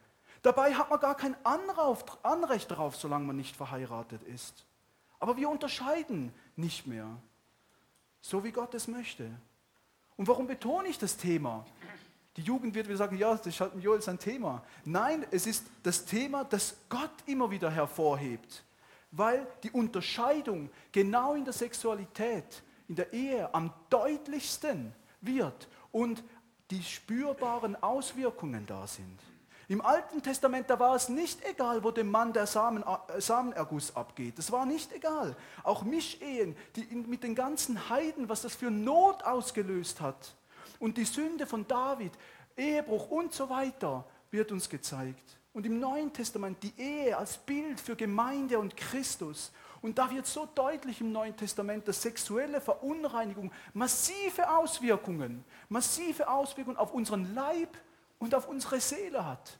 Dabei 0.45 0.75
hat 0.75 0.91
man 0.91 0.99
gar 0.99 1.17
kein 1.17 1.36
Anrecht 1.43 2.69
darauf, 2.69 2.95
solange 2.95 3.25
man 3.25 3.36
nicht 3.36 3.55
verheiratet 3.55 4.21
ist. 4.21 4.63
Aber 5.19 5.38
wir 5.38 5.49
unterscheiden 5.49 6.31
nicht 6.55 6.86
mehr, 6.86 7.08
so 8.21 8.43
wie 8.43 8.51
Gott 8.51 8.75
es 8.75 8.88
möchte. 8.88 9.27
Und 10.15 10.27
warum 10.27 10.45
betone 10.45 10.88
ich 10.88 10.99
das 10.99 11.17
Thema? 11.17 11.65
Die 12.38 12.43
Jugend 12.43 12.75
wird 12.75 12.86
wieder 12.86 12.97
sagen, 12.97 13.17
ja, 13.17 13.34
das 13.34 13.47
ist 13.47 13.60
halt 13.60 13.73
Joel 13.81 14.03
sein 14.03 14.19
Thema. 14.19 14.63
Nein, 14.84 15.25
es 15.31 15.47
ist 15.47 15.65
das 15.81 16.05
Thema, 16.05 16.43
das 16.43 16.77
Gott 16.89 17.10
immer 17.25 17.49
wieder 17.49 17.71
hervorhebt. 17.71 18.63
Weil 19.10 19.47
die 19.63 19.71
Unterscheidung 19.71 20.69
genau 20.91 21.34
in 21.34 21.45
der 21.45 21.53
Sexualität, 21.53 22.62
in 22.88 22.95
der 22.95 23.12
Ehe 23.13 23.51
am 23.51 23.73
deutlichsten 23.89 24.93
wird 25.21 25.67
und 25.91 26.23
die 26.69 26.84
spürbaren 26.84 27.81
Auswirkungen 27.81 28.67
da 28.67 28.86
sind. 28.86 29.19
Im 29.67 29.82
Alten 29.82 30.21
Testament, 30.21 30.69
da 30.69 30.80
war 30.80 30.95
es 30.95 31.10
nicht 31.10 31.43
egal, 31.45 31.84
wo 31.84 31.91
dem 31.91 32.10
Mann 32.10 32.34
der 32.34 32.45
Samen, 32.45 32.84
äh, 32.84 33.19
Samenerguss 33.19 33.95
abgeht. 33.95 34.38
Das 34.38 34.51
war 34.51 34.65
nicht 34.65 34.93
egal. 34.93 35.36
Auch 35.63 35.84
Mischehen, 35.84 36.56
die 36.75 36.84
mit 36.95 37.23
den 37.23 37.34
ganzen 37.34 37.89
Heiden, 37.89 38.30
was 38.30 38.43
das 38.43 38.54
für 38.56 38.69
Not 38.69 39.23
ausgelöst 39.23 40.01
hat. 40.01 40.36
Und 40.80 40.97
die 40.97 41.06
Sünde 41.06 41.47
von 41.47 41.67
David, 41.67 42.12
Ehebruch 42.56 43.10
und 43.10 43.34
so 43.34 43.49
weiter, 43.49 44.06
wird 44.30 44.51
uns 44.51 44.69
gezeigt. 44.69 45.38
Und 45.54 45.65
im 45.65 45.80
Neuen 45.80 46.12
Testament 46.12 46.62
die 46.62 46.73
Ehe 46.78 47.17
als 47.17 47.38
Bild 47.38 47.80
für 47.80 47.95
Gemeinde 47.95 48.60
und 48.60 48.75
Christus. 48.75 49.51
Und 49.82 49.97
da 49.97 50.12
wird 50.12 50.25
so 50.25 50.47
deutlich 50.54 50.99
im 50.99 51.12
Neuen 51.12 51.36
Testament, 51.36 51.88
dass 51.88 52.01
sexuelle 52.01 52.60
Verunreinigung 52.60 53.51
massive 53.73 54.49
Auswirkungen, 54.49 55.43
massive 55.69 56.28
Auswirkungen 56.28 56.78
auf 56.78 56.93
unseren 56.93 57.34
Leib 57.34 57.69
und 58.19 58.34
auf 58.34 58.47
unsere 58.47 58.80
Seele 58.80 59.25
hat. 59.25 59.58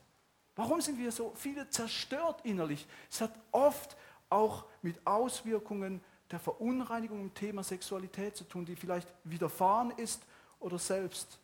Warum 0.54 0.80
sind 0.80 0.98
wir 0.98 1.12
so 1.12 1.32
viele 1.34 1.68
zerstört 1.68 2.40
innerlich? 2.44 2.86
Es 3.10 3.20
hat 3.20 3.38
oft 3.52 3.96
auch 4.30 4.64
mit 4.82 5.06
Auswirkungen 5.06 6.02
der 6.30 6.40
Verunreinigung 6.40 7.20
im 7.20 7.34
Thema 7.34 7.62
Sexualität 7.62 8.36
zu 8.36 8.44
tun, 8.44 8.64
die 8.64 8.74
vielleicht 8.74 9.12
widerfahren 9.24 9.90
ist 9.92 10.22
oder 10.58 10.78
selbst 10.78 11.38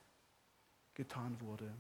getan 0.95 1.37
wurde. 1.41 1.73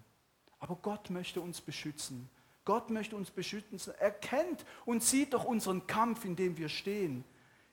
Aber 0.60 0.76
Gott 0.76 1.10
möchte 1.10 1.40
uns 1.40 1.60
beschützen. 1.60 2.30
Gott 2.64 2.90
möchte 2.90 3.16
uns 3.16 3.30
beschützen. 3.30 3.92
Er 3.98 4.12
kennt 4.12 4.64
und 4.84 5.02
sieht 5.02 5.34
doch 5.34 5.44
unseren 5.44 5.86
Kampf, 5.86 6.24
in 6.24 6.36
dem 6.36 6.56
wir 6.56 6.68
stehen. 6.68 7.24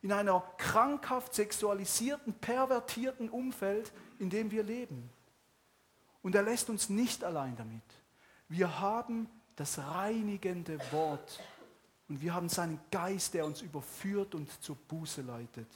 In 0.01 0.11
einer 0.11 0.41
krankhaft 0.57 1.35
sexualisierten, 1.35 2.33
pervertierten 2.33 3.29
Umfeld, 3.29 3.91
in 4.17 4.29
dem 4.29 4.49
wir 4.49 4.63
leben. 4.63 5.09
Und 6.21 6.35
er 6.35 6.43
lässt 6.43 6.69
uns 6.69 6.89
nicht 6.89 7.23
allein 7.23 7.55
damit. 7.55 7.83
Wir 8.47 8.79
haben 8.79 9.29
das 9.55 9.77
reinigende 9.77 10.79
Wort 10.91 11.39
und 12.07 12.21
wir 12.21 12.33
haben 12.33 12.49
seinen 12.49 12.79
Geist, 12.91 13.33
der 13.33 13.45
uns 13.45 13.61
überführt 13.61 14.33
und 14.35 14.49
zur 14.63 14.75
Buße 14.75 15.21
leitet. 15.21 15.67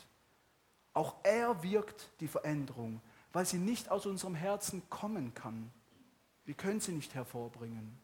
Auch 0.93 1.15
er 1.23 1.61
wirkt 1.63 2.09
die 2.19 2.27
Veränderung, 2.27 3.01
weil 3.31 3.45
sie 3.45 3.57
nicht 3.57 3.89
aus 3.89 4.05
unserem 4.05 4.35
Herzen 4.35 4.81
kommen 4.89 5.33
kann. 5.33 5.71
Wir 6.45 6.53
können 6.55 6.79
sie 6.79 6.91
nicht 6.91 7.13
hervorbringen. 7.15 7.97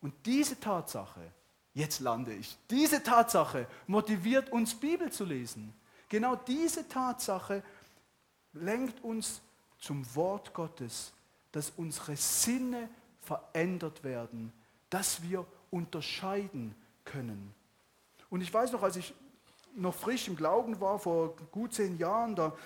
Und 0.00 0.14
diese 0.26 0.58
Tatsache, 0.60 1.32
jetzt 1.72 2.00
lande 2.00 2.34
ich, 2.34 2.56
diese 2.70 3.02
Tatsache 3.02 3.66
motiviert 3.86 4.50
uns, 4.50 4.74
Bibel 4.74 5.10
zu 5.10 5.24
lesen. 5.24 5.72
Genau 6.08 6.36
diese 6.36 6.86
Tatsache 6.88 7.62
lenkt 8.52 9.02
uns 9.02 9.40
zum 9.78 10.04
Wort 10.14 10.52
Gottes, 10.52 11.12
dass 11.54 11.70
unsere 11.76 12.16
Sinne 12.16 12.88
verändert 13.20 14.02
werden, 14.02 14.52
dass 14.90 15.22
wir 15.22 15.46
unterscheiden 15.70 16.74
können. 17.04 17.54
Und 18.28 18.40
ich 18.40 18.52
weiß 18.52 18.72
noch, 18.72 18.82
als 18.82 18.96
ich 18.96 19.14
noch 19.76 19.94
frisch 19.94 20.26
im 20.26 20.34
Glauben 20.34 20.80
war, 20.80 20.98
vor 20.98 21.36
gut 21.52 21.72
zehn 21.72 21.96
Jahren, 21.96 22.34
da 22.34 22.56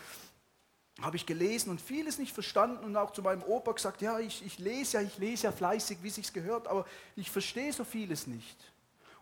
habe 1.03 1.16
ich 1.16 1.27
gelesen 1.27 1.68
und 1.68 1.83
vieles 1.83 2.18
nicht 2.18 2.33
verstanden 2.33 2.83
und 2.83 2.96
auch 2.96 3.12
zu 3.12 3.20
meinem 3.20 3.42
Opa 3.42 3.72
gesagt, 3.72 4.01
ja, 4.01 4.18
ich, 4.20 4.44
ich 4.44 4.59
lese 4.59 4.96
ja, 4.96 5.03
ich 5.03 5.18
lese 5.18 5.44
ja 5.44 5.53
fleißig, 5.53 5.98
wie 6.01 6.11
sich's 6.11 6.33
gehört, 6.33 6.66
aber 6.66 6.87
ich 7.14 7.31
verstehe 7.31 7.72
so 7.74 7.85
vieles 7.85 8.27
nicht. 8.27 8.57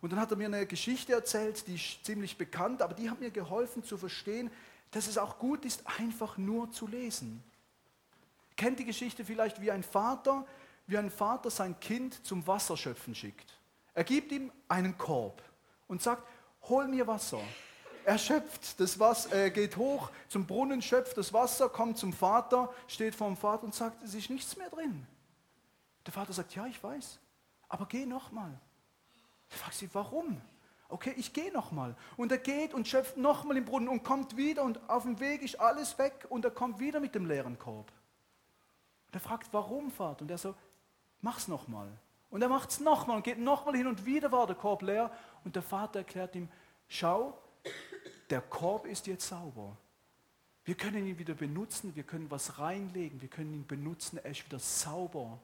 Und 0.01 0.13
dann 0.13 0.21
hat 0.21 0.31
er 0.31 0.37
mir 0.37 0.47
eine 0.47 0.65
Geschichte 0.65 1.13
erzählt, 1.13 1.67
die 1.67 1.75
ist 1.75 2.05
ziemlich 2.05 2.39
bekannt, 2.39 2.83
aber 2.83 2.95
die 2.95 3.11
hat 3.11 3.19
mir 3.19 3.33
geholfen 3.33 3.83
zu 3.83 3.99
verstehen, 3.99 4.49
dass 4.93 5.09
es 5.09 5.19
auch 5.19 5.41
gut 5.41 5.65
ist, 5.65 5.83
einfach 5.99 6.39
nur 6.39 6.71
zu 6.71 6.87
lesen. 6.87 7.43
Kennt 8.57 8.79
die 8.79 8.85
Geschichte 8.85 9.25
vielleicht 9.25 9.61
wie 9.61 9.71
ein 9.71 9.83
Vater, 9.83 10.47
wie 10.87 10.97
ein 10.97 11.11
Vater 11.11 11.51
sein 11.51 11.79
Kind 11.81 12.25
zum 12.25 12.47
Wasserschöpfen 12.47 13.15
schickt. 13.15 13.59
Er 13.95 14.05
gibt 14.05 14.33
ihm 14.33 14.53
einen 14.69 14.97
Korb 14.97 15.43
und 15.89 16.03
sagt, 16.03 16.23
hol 16.63 16.87
mir 16.89 17.07
Wasser. 17.07 17.41
Er 18.05 18.19
schöpft 18.19 18.79
das 18.79 19.01
Wasser, 19.01 19.33
er 19.33 19.51
geht 19.51 19.77
hoch 19.77 20.11
zum 20.29 20.47
Brunnen, 20.47 20.81
schöpft 20.81 21.17
das 21.17 21.33
Wasser, 21.33 21.69
kommt 21.69 21.99
zum 21.99 22.13
Vater, 22.13 22.73
steht 22.87 23.15
vor 23.15 23.27
dem 23.27 23.37
Vater 23.37 23.65
und 23.65 23.75
sagt, 23.75 24.03
es 24.05 24.15
ist 24.15 24.31
nichts 24.31 24.57
mehr 24.57 24.71
drin. 24.71 25.07
Der 26.07 26.13
Vater 26.13 26.33
sagt, 26.33 26.55
ja, 26.55 26.67
ich 26.67 26.81
weiß, 26.83 27.19
aber 27.69 27.87
geh 27.87 28.07
nochmal. 28.07 28.61
Er 29.51 29.57
fragt 29.57 29.75
sie, 29.75 29.89
warum? 29.93 30.41
Okay, 30.89 31.15
ich 31.17 31.33
gehe 31.33 31.53
nochmal. 31.53 31.97
Und 32.17 32.31
er 32.31 32.39
geht 32.39 32.75
und 32.75 32.87
schöpft 32.87 33.17
nochmal 33.17 33.57
im 33.57 33.65
Brunnen 33.65 33.89
und 33.89 34.05
kommt 34.05 34.37
wieder 34.37 34.63
und 34.63 34.89
auf 34.89 35.03
dem 35.03 35.19
Weg 35.19 35.43
ist 35.43 35.59
alles 35.59 35.99
weg 35.99 36.27
und 36.29 36.45
er 36.45 36.53
kommt 36.53 36.79
wieder 36.79 37.01
mit 37.01 37.15
dem 37.15 37.27
leeren 37.27 37.59
Korb. 37.59 37.91
Und 39.17 39.23
er 39.23 39.29
fragt, 39.31 39.49
warum, 39.53 39.91
Vater? 39.91 40.21
Und 40.21 40.31
er 40.31 40.37
so, 40.37 40.55
mach's 41.23 41.49
nochmal. 41.49 41.89
Und 42.29 42.43
er 42.43 42.51
macht 42.51 42.69
es 42.69 42.81
nochmal 42.81 43.17
und 43.17 43.23
geht 43.23 43.39
nochmal 43.39 43.75
hin 43.75 43.87
und 43.87 44.05
wieder 44.05 44.31
war 44.31 44.47
der 44.47 44.57
Korb 44.57 44.83
leer. 44.83 45.11
Und 45.43 45.57
der 45.57 45.63
Vater 45.63 46.01
erklärt 46.01 46.35
ihm, 46.35 46.51
schau, 46.87 47.33
der 48.29 48.43
Korb 48.43 48.85
ist 48.85 49.07
jetzt 49.07 49.27
sauber. 49.27 49.75
Wir 50.67 50.75
können 50.75 51.07
ihn 51.07 51.19
wieder 51.19 51.33
benutzen, 51.33 51.97
wir 51.97 52.03
können 52.03 52.31
was 52.31 52.59
reinlegen, 52.59 53.23
wir 53.23 53.31
können 53.31 53.55
ihn 53.55 53.67
benutzen, 53.67 54.19
er 54.23 54.33
ist 54.33 54.45
wieder 54.45 54.59
sauber. 54.59 55.41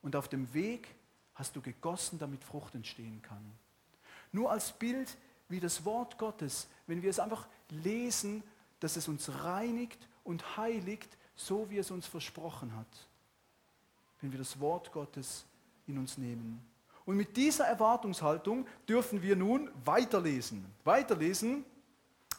Und 0.00 0.14
auf 0.14 0.28
dem 0.28 0.54
Weg 0.54 0.94
hast 1.34 1.56
du 1.56 1.60
gegossen, 1.60 2.20
damit 2.20 2.44
Frucht 2.44 2.76
entstehen 2.76 3.20
kann. 3.22 3.58
Nur 4.30 4.52
als 4.52 4.70
Bild 4.70 5.16
wie 5.48 5.58
das 5.58 5.84
Wort 5.84 6.16
Gottes, 6.16 6.68
wenn 6.86 7.02
wir 7.02 7.10
es 7.10 7.18
einfach 7.18 7.48
lesen, 7.70 8.44
dass 8.78 8.94
es 8.94 9.08
uns 9.08 9.42
reinigt 9.42 10.08
und 10.22 10.56
heiligt, 10.56 11.18
so 11.36 11.68
wie 11.70 11.78
es 11.78 11.90
uns 11.90 12.06
versprochen 12.06 12.74
hat. 12.76 12.86
Wenn 14.20 14.32
wir 14.32 14.38
das 14.38 14.58
Wort 14.60 14.92
Gottes 14.92 15.44
in 15.86 15.98
uns 15.98 16.16
nehmen. 16.18 16.60
Und 17.04 17.16
mit 17.16 17.36
dieser 17.36 17.66
Erwartungshaltung 17.66 18.66
dürfen 18.88 19.20
wir 19.22 19.36
nun 19.36 19.70
weiterlesen. 19.84 20.64
Weiterlesen 20.84 21.64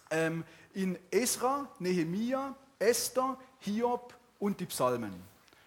ähm, 0.10 0.44
in 0.74 0.98
Esra, 1.12 1.70
Nehemia, 1.80 2.56
Esther, 2.80 3.38
Hiob 3.60 4.16
und 4.40 4.60
die 4.60 4.66
Psalmen. 4.66 5.14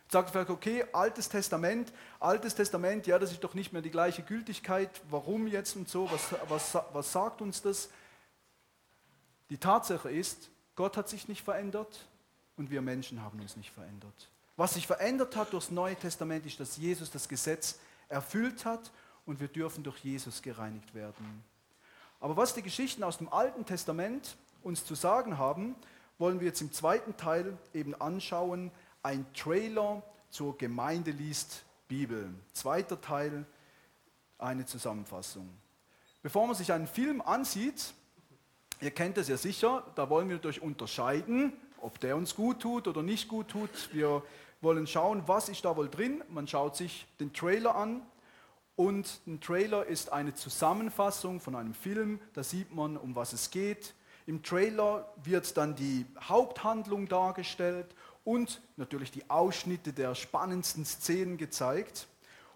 Jetzt 0.03 0.12
sagt 0.12 0.31
vielleicht, 0.31 0.51
okay, 0.51 0.85
Altes 0.93 1.29
Testament, 1.29 1.93
Altes 2.19 2.55
Testament, 2.55 3.07
ja, 3.07 3.19
das 3.19 3.31
ist 3.31 3.45
doch 3.45 3.55
nicht 3.55 3.73
mehr 3.73 3.83
die 3.83 3.91
gleiche 3.91 4.23
Gültigkeit. 4.23 4.91
Warum 5.11 5.47
jetzt 5.47 5.77
und 5.77 5.88
so? 5.88 6.11
Was, 6.11 6.35
was, 6.49 6.83
was 6.93 7.12
sagt 7.12 7.43
uns 7.43 7.62
das? 7.62 7.91
Die 9.51 9.59
Tatsache 9.59 10.11
ist, 10.11 10.51
Gott 10.75 10.97
hat 10.97 11.09
sich 11.09 11.29
nicht 11.29 11.43
verändert 11.43 12.08
und 12.59 12.71
wir 12.71 12.83
Menschen 12.83 13.23
haben 13.23 13.40
uns 13.40 13.57
nicht 13.57 13.71
verändert. 13.71 14.29
Was 14.57 14.75
sich 14.75 14.87
verändert 14.87 15.37
hat 15.37 15.53
durch 15.53 15.66
das 15.66 15.71
Neue 15.71 15.97
Testament 15.97 16.44
ist, 16.44 16.59
dass 16.59 16.77
Jesus 16.77 17.11
das 17.11 17.29
Gesetz 17.29 17.79
erfüllt 18.09 18.64
hat 18.64 18.90
und 19.25 19.40
wir 19.40 19.49
dürfen 19.49 19.85
durch 19.85 19.99
Jesus 19.99 20.42
gereinigt 20.42 20.94
werden. 20.94 21.44
Aber 22.21 22.37
was 22.37 22.55
die 22.55 22.62
Geschichten 22.62 23.05
aus 23.05 23.18
dem 23.18 23.33
Alten 23.33 23.64
Testament 23.64 24.37
uns 24.62 24.85
zu 24.85 24.94
sagen 24.97 25.38
haben, 25.38 25.77
wollen 26.18 26.40
wir 26.40 26.49
jetzt 26.49 26.61
im 26.61 26.73
zweiten 26.73 27.16
Teil 27.16 27.57
eben 27.73 27.94
anschauen. 28.01 28.73
Ein 29.05 29.25
Trailer 29.33 30.03
zur 30.31 30.59
Gemeinde 30.59 31.12
liest 31.12 31.64
Bibel. 31.87 32.35
Zweiter 32.53 33.01
Teil, 33.01 33.47
eine 34.38 34.66
Zusammenfassung. 34.66 35.49
Bevor 36.23 36.47
man 36.47 36.57
sich 36.57 36.73
einen 36.73 36.88
Film 36.88 37.21
ansieht, 37.23 37.94
ihr 38.81 38.90
kennt 38.90 39.16
es 39.18 39.29
ja 39.29 39.37
sicher, 39.37 39.85
da 39.94 40.11
wollen 40.11 40.29
wir 40.29 40.37
natürlich 40.37 40.61
unterscheiden, 40.61 41.53
ob 41.81 42.01
der 42.01 42.17
uns 42.17 42.35
gut 42.35 42.61
tut 42.61 42.88
oder 42.88 43.03
nicht 43.03 43.29
gut 43.29 43.49
tut. 43.49 43.71
Wir 43.93 44.23
wollen 44.61 44.87
schauen, 44.87 45.23
was 45.27 45.49
ist 45.49 45.64
da 45.64 45.77
wohl 45.77 45.88
drin. 45.88 46.23
Man 46.29 46.49
schaut 46.49 46.77
sich 46.77 47.07
den 47.21 47.33
Trailer 47.33 47.75
an 47.75 48.03
und 48.79 49.21
ein 49.27 49.41
Trailer 49.41 49.87
ist 49.87 50.12
eine 50.12 50.35
Zusammenfassung 50.35 51.41
von 51.41 51.57
einem 51.57 51.75
Film, 51.75 52.21
da 52.35 52.45
sieht 52.45 52.73
man, 52.73 52.97
um 52.97 53.17
was 53.17 53.33
es 53.33 53.51
geht. 53.51 53.95
Im 54.27 54.43
Trailer 54.43 55.12
wird 55.25 55.57
dann 55.57 55.75
die 55.75 56.07
Haupthandlung 56.21 57.09
dargestellt 57.09 57.87
und 58.25 58.61
natürlich 58.77 59.11
die 59.11 59.29
Ausschnitte 59.31 59.93
der 59.93 60.14
spannendsten 60.14 60.85
Szenen 60.85 61.38
gezeigt. 61.38 62.07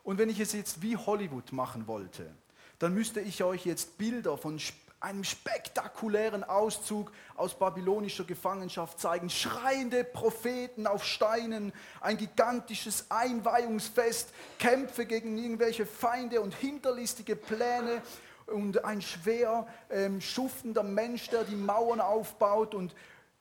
Und 0.05 0.19
wenn 0.19 0.29
ich 0.29 0.39
es 0.39 0.53
jetzt 0.53 0.83
wie 0.83 0.97
Hollywood 0.97 1.51
machen 1.51 1.87
wollte, 1.87 2.31
dann 2.79 2.95
müsste 2.95 3.21
ich 3.21 3.43
euch 3.43 3.65
jetzt 3.65 3.99
Bilder 3.99 4.37
von 4.37 4.59
einem 5.03 5.25
spektakulären 5.25 6.45
Auszug 6.45 7.13
aus 7.35 7.59
babylonischer 7.59 8.25
Gefangenschaft 8.25 9.01
zeigen. 9.01 9.31
Schreiende 9.31 10.05
Propheten 10.05 10.87
auf 10.87 11.05
Steinen, 11.05 11.73
ein 12.01 12.17
gigantisches 12.17 13.07
Einweihungsfest, 13.09 14.33
Kämpfe 14.59 15.07
gegen 15.07 15.37
irgendwelche 15.37 15.87
Feinde 15.87 16.41
und 16.41 16.55
hinterlistige 16.55 17.37
Pläne 17.37 18.03
und 18.47 18.85
ein 18.85 19.03
schwer 19.03 19.67
ähm, 19.91 20.21
schuftender 20.21 20.83
Mensch, 20.83 21.29
der 21.31 21.45
die 21.45 21.57
Mauern 21.57 22.01
aufbaut 22.01 22.75
und 22.75 22.95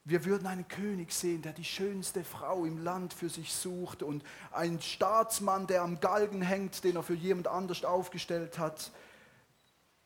wir 0.03 0.25
würden 0.25 0.47
einen 0.47 0.67
König 0.67 1.13
sehen, 1.13 1.43
der 1.43 1.53
die 1.53 1.63
schönste 1.63 2.23
Frau 2.23 2.65
im 2.65 2.83
Land 2.83 3.13
für 3.13 3.29
sich 3.29 3.53
sucht 3.53 4.01
und 4.01 4.23
einen 4.51 4.81
Staatsmann, 4.81 5.67
der 5.67 5.83
am 5.83 5.99
Galgen 5.99 6.41
hängt, 6.41 6.83
den 6.83 6.95
er 6.95 7.03
für 7.03 7.13
jemand 7.13 7.47
anders 7.47 7.85
aufgestellt 7.85 8.57
hat. 8.57 8.91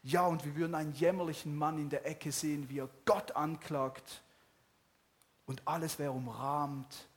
Ja, 0.07 0.27
und 0.27 0.45
wir 0.45 0.55
würden 0.55 0.75
einen 0.75 0.93
jämmerlichen 0.93 1.55
Mann 1.55 1.79
in 1.79 1.89
der 1.89 2.05
Ecke 2.05 2.31
sehen, 2.31 2.69
wie 2.69 2.77
er 2.77 2.89
Gott 3.05 3.31
anklagt. 3.31 4.21
Und 5.47 5.63
alles 5.65 5.97
wäre 5.97 6.11
umrahmt 6.11 7.07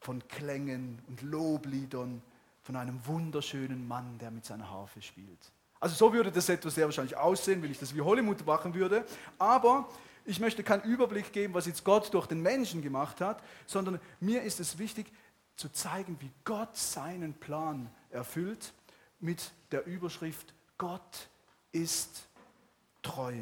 von 0.00 0.26
Klängen 0.28 1.02
und 1.08 1.20
Lobliedern 1.20 2.22
von 2.62 2.76
einem 2.76 3.04
wunderschönen 3.06 3.86
Mann, 3.86 4.16
der 4.16 4.30
mit 4.30 4.46
seiner 4.46 4.70
Harfe 4.70 5.02
spielt. 5.02 5.52
Also 5.78 5.94
so 5.94 6.10
würde 6.10 6.32
das 6.32 6.48
etwas 6.48 6.74
sehr 6.74 6.86
wahrscheinlich 6.86 7.18
aussehen, 7.18 7.62
wenn 7.62 7.70
ich 7.70 7.78
das 7.78 7.94
wie 7.94 8.00
Hollywood 8.00 8.46
machen 8.46 8.72
würde. 8.72 9.04
Aber 9.38 9.86
ich 10.24 10.40
möchte 10.40 10.62
keinen 10.62 10.84
Überblick 10.84 11.30
geben, 11.34 11.52
was 11.52 11.66
jetzt 11.66 11.84
Gott 11.84 12.12
durch 12.14 12.26
den 12.26 12.40
Menschen 12.40 12.80
gemacht 12.80 13.20
hat, 13.20 13.42
sondern 13.66 14.00
mir 14.20 14.42
ist 14.42 14.58
es 14.58 14.78
wichtig 14.78 15.12
zu 15.54 15.68
zeigen, 15.68 16.16
wie 16.20 16.30
Gott 16.44 16.74
seinen 16.78 17.34
Plan 17.34 17.90
erfüllt 18.08 18.72
mit 19.20 19.52
der 19.70 19.84
Überschrift 19.84 20.54
Gott 20.78 21.28
ist 21.72 22.27
treu. 23.02 23.34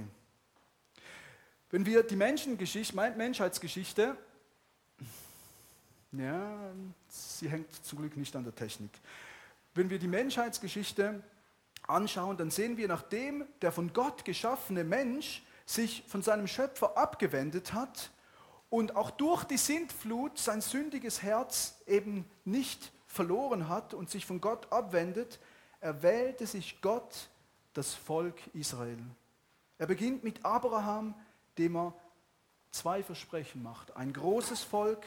Wenn 1.71 1.85
wir 1.85 2.03
die 2.03 2.16
Menschengeschichte, 2.16 2.95
Menschheitsgeschichte, 2.95 4.16
ja, 6.12 6.73
sie 7.09 7.49
hängt 7.49 7.85
zum 7.85 7.99
Glück 7.99 8.16
nicht 8.16 8.35
an 8.37 8.45
der 8.45 8.55
Technik. 8.55 8.90
Wenn 9.75 9.90
wir 9.90 9.99
die 9.99 10.09
Menschheitsgeschichte 10.09 11.23
anschauen, 11.87 12.37
dann 12.37 12.51
sehen 12.51 12.77
wir, 12.77 12.88
nachdem 12.88 13.45
der 13.61 13.73
von 13.73 13.92
Gott 13.92 14.25
geschaffene 14.25 14.85
Mensch 14.85 15.42
sich 15.66 16.05
von 16.07 16.23
seinem 16.23 16.47
Schöpfer 16.47 16.97
abgewendet 16.97 17.73
hat 17.73 18.11
und 18.71 18.97
auch 18.97 19.11
durch 19.11 19.45
die 19.45 19.59
Sintflut 19.59 20.38
sein 20.38 20.61
sündiges 20.61 21.23
Herz 21.23 21.81
eben 21.87 22.25
nicht 22.45 22.92
verloren 23.07 23.69
hat 23.69 23.95
und 23.95 24.11
sich 24.11 24.27
von 24.27 24.40
Gott 24.40 24.73
abwendet, 24.73 25.38
erwählte 25.81 26.47
sich 26.47 26.81
Gott 26.81 27.29
das 27.75 27.95
Volk 27.95 28.40
Israel. 28.55 28.99
Er 29.79 29.87
beginnt 29.87 30.25
mit 30.25 30.45
Abraham, 30.45 31.15
dem 31.59 31.77
er 31.77 31.95
zwei 32.71 33.03
Versprechen 33.03 33.62
macht. 33.62 33.97
Ein 33.97 34.12
großes 34.12 34.62
Volk 34.62 35.05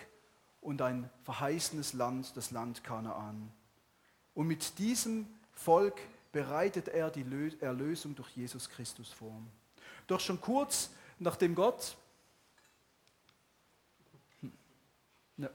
und 0.61 0.81
ein 0.81 1.09
verheißenes 1.23 1.93
Land, 1.93 2.35
das 2.35 2.51
Land 2.51 2.83
Kanaan. 2.83 3.51
Und 4.33 4.47
mit 4.47 4.77
diesem 4.77 5.27
Volk 5.53 5.99
bereitet 6.31 6.87
er 6.87 7.09
die 7.09 7.25
Erlösung 7.59 8.15
durch 8.15 8.29
Jesus 8.35 8.69
Christus 8.69 9.11
vor. 9.11 9.33
Doch 10.07 10.19
schon 10.19 10.39
kurz 10.39 10.91
nachdem 11.19 11.55
Gott 11.55 11.97
hm, 14.41 15.49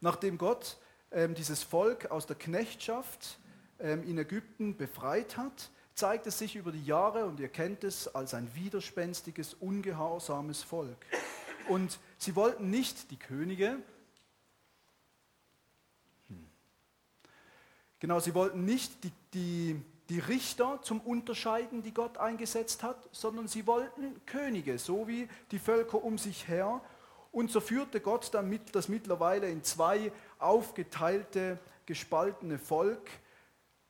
nachdem 0.00 0.38
Gott 0.38 0.76
ähm, 1.10 1.34
dieses 1.34 1.62
Volk 1.62 2.10
aus 2.10 2.26
der 2.26 2.36
Knechtschaft 2.36 3.38
ähm, 3.78 4.02
in 4.04 4.18
Ägypten 4.18 4.76
befreit 4.76 5.36
hat, 5.36 5.70
zeigt 5.96 6.26
es 6.26 6.38
sich 6.38 6.56
über 6.56 6.72
die 6.72 6.84
Jahre, 6.84 7.24
und 7.24 7.40
ihr 7.40 7.48
kennt 7.48 7.82
es, 7.82 8.14
als 8.14 8.34
ein 8.34 8.54
widerspenstiges, 8.54 9.54
ungehorsames 9.54 10.62
Volk. 10.62 10.98
Und 11.68 11.98
sie 12.18 12.36
wollten 12.36 12.70
nicht 12.70 13.10
die 13.10 13.16
Könige, 13.16 13.78
hm. 16.28 16.46
genau, 17.98 18.20
sie 18.20 18.34
wollten 18.34 18.66
nicht 18.66 19.02
die, 19.04 19.12
die, 19.32 19.82
die 20.10 20.18
Richter 20.18 20.80
zum 20.82 21.00
Unterscheiden, 21.00 21.82
die 21.82 21.94
Gott 21.94 22.18
eingesetzt 22.18 22.82
hat, 22.82 23.08
sondern 23.10 23.48
sie 23.48 23.66
wollten 23.66 24.20
Könige, 24.26 24.78
so 24.78 25.08
wie 25.08 25.28
die 25.50 25.58
Völker 25.58 26.04
um 26.04 26.18
sich 26.18 26.46
her. 26.46 26.82
Und 27.32 27.50
so 27.50 27.60
führte 27.60 28.00
Gott 28.00 28.34
dann 28.34 28.60
das 28.72 28.88
mittlerweile 28.88 29.48
in 29.48 29.64
zwei 29.64 30.12
aufgeteilte, 30.38 31.58
gespaltene 31.86 32.58
Volk 32.58 33.08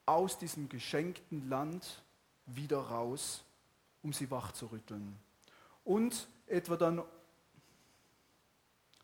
aus 0.07 0.39
diesem 0.39 0.69
geschenkten 0.69 1.49
Land 1.49 2.03
wieder 2.47 2.79
raus, 2.79 3.45
um 4.03 4.13
sie 4.13 4.31
wach 4.31 4.53
zu 4.53 4.67
rütteln. 4.67 5.19
Und 5.85 6.29
etwa 6.47 6.77
dann 6.77 7.03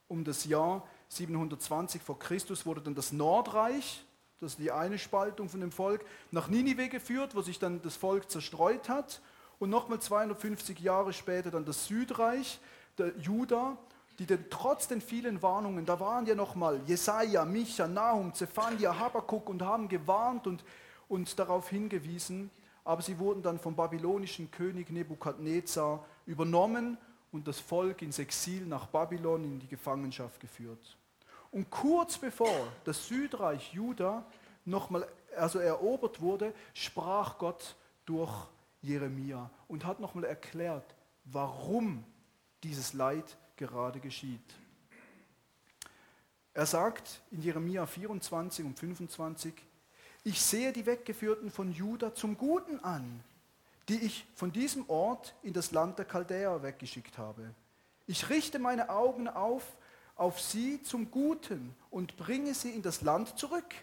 um 0.09 0.25
das 0.25 0.45
Jahr 0.45 0.87
720 1.09 2.03
vor 2.03 2.19
Christus 2.19 2.67
wurde 2.67 2.81
dann 2.81 2.95
das 2.95 3.12
Nordreich, 3.12 4.05
das 4.41 4.53
ist 4.53 4.59
die 4.59 4.73
eine 4.73 4.99
Spaltung 4.99 5.49
von 5.49 5.61
dem 5.61 5.73
Volk, 5.73 6.05
nach 6.31 6.49
Ninive 6.49 6.88
geführt, 6.88 7.35
wo 7.35 7.43
sich 7.43 7.59
dann 7.59 7.81
das 7.83 7.97
Volk 7.97 8.31
zerstreut 8.31 8.88
hat. 8.88 9.21
Und 9.59 9.71
nochmal 9.71 10.01
250 10.01 10.81
Jahre 10.81 11.12
später 11.12 11.53
dann 11.53 11.65
das 11.65 11.87
Südreich, 11.87 12.61
der 12.99 13.17
Juda, 13.19 13.79
die 14.19 14.27
denn 14.27 14.45
trotz 14.51 14.88
den 14.88 15.01
vielen 15.01 15.41
Warnungen, 15.43 15.87
da 15.87 16.01
waren 16.01 16.27
ja 16.27 16.35
nochmal 16.35 16.81
Jesaja, 16.87 17.45
Micha, 17.45 17.87
Nahum, 17.87 18.35
Zephania, 18.35 18.99
Habakkuk 18.99 19.49
und 19.49 19.62
haben 19.62 19.88
gewarnt 19.88 20.47
und 20.47 20.65
und 21.12 21.38
darauf 21.38 21.68
hingewiesen, 21.68 22.51
aber 22.85 23.03
sie 23.03 23.18
wurden 23.18 23.42
dann 23.42 23.59
vom 23.59 23.77
babylonischen 23.77 24.51
König 24.51 24.90
Nebukadnezar 24.90 26.07
übernommen 26.25 26.96
und 27.33 27.46
das 27.46 27.61
Volk 27.61 28.01
ins 28.01 28.18
Exil 28.18 28.64
nach 28.64 28.87
Babylon 28.87 29.44
in 29.44 29.59
die 29.61 29.68
Gefangenschaft 29.68 30.40
geführt. 30.40 30.96
Und 31.51 31.68
kurz 31.68 32.16
bevor 32.16 32.66
das 32.85 33.07
Südreich 33.09 33.75
Juda 33.75 34.25
nochmal 34.64 35.07
also 35.37 35.59
erobert 35.59 36.22
wurde, 36.22 36.55
sprach 36.72 37.37
Gott 37.37 37.77
durch 38.07 38.33
Jeremia 38.81 39.51
und 39.68 39.85
hat 39.85 40.01
nochmal 40.01 40.25
erklärt, 40.25 40.94
warum 41.25 42.05
dieses 42.62 42.94
Leid 42.94 43.37
gerade 43.57 44.01
geschieht. 44.01 44.40
Er 46.55 46.64
sagt 46.64 47.20
in 47.31 47.42
Jeremia 47.42 47.85
24 47.85 48.64
und 48.64 48.79
25, 48.79 49.53
ich 50.24 50.40
sehe 50.40 50.72
die 50.72 50.87
Weggeführten 50.87 51.50
von 51.50 51.72
Juda 51.72 52.14
zum 52.14 52.37
Guten 52.37 52.80
an, 52.80 53.22
die 53.88 53.98
ich 53.98 54.26
von 54.35 54.52
diesem 54.52 54.88
Ort 54.88 55.35
in 55.42 55.52
das 55.52 55.72
Land 55.72 55.98
der 55.98 56.04
Chaldäer 56.04 56.62
weggeschickt 56.62 57.18
habe. 57.18 57.54
Ich 58.06 58.28
richte 58.28 58.58
meine 58.58 58.88
Augen 58.88 59.28
auf 59.28 59.64
auf 60.14 60.40
sie 60.40 60.82
zum 60.82 61.11
Guten 61.11 61.74
und 61.90 62.16
bringe 62.16 62.54
sie 62.54 62.70
in 62.70 62.82
das 62.82 63.02
Land 63.02 63.38
zurück. 63.38 63.74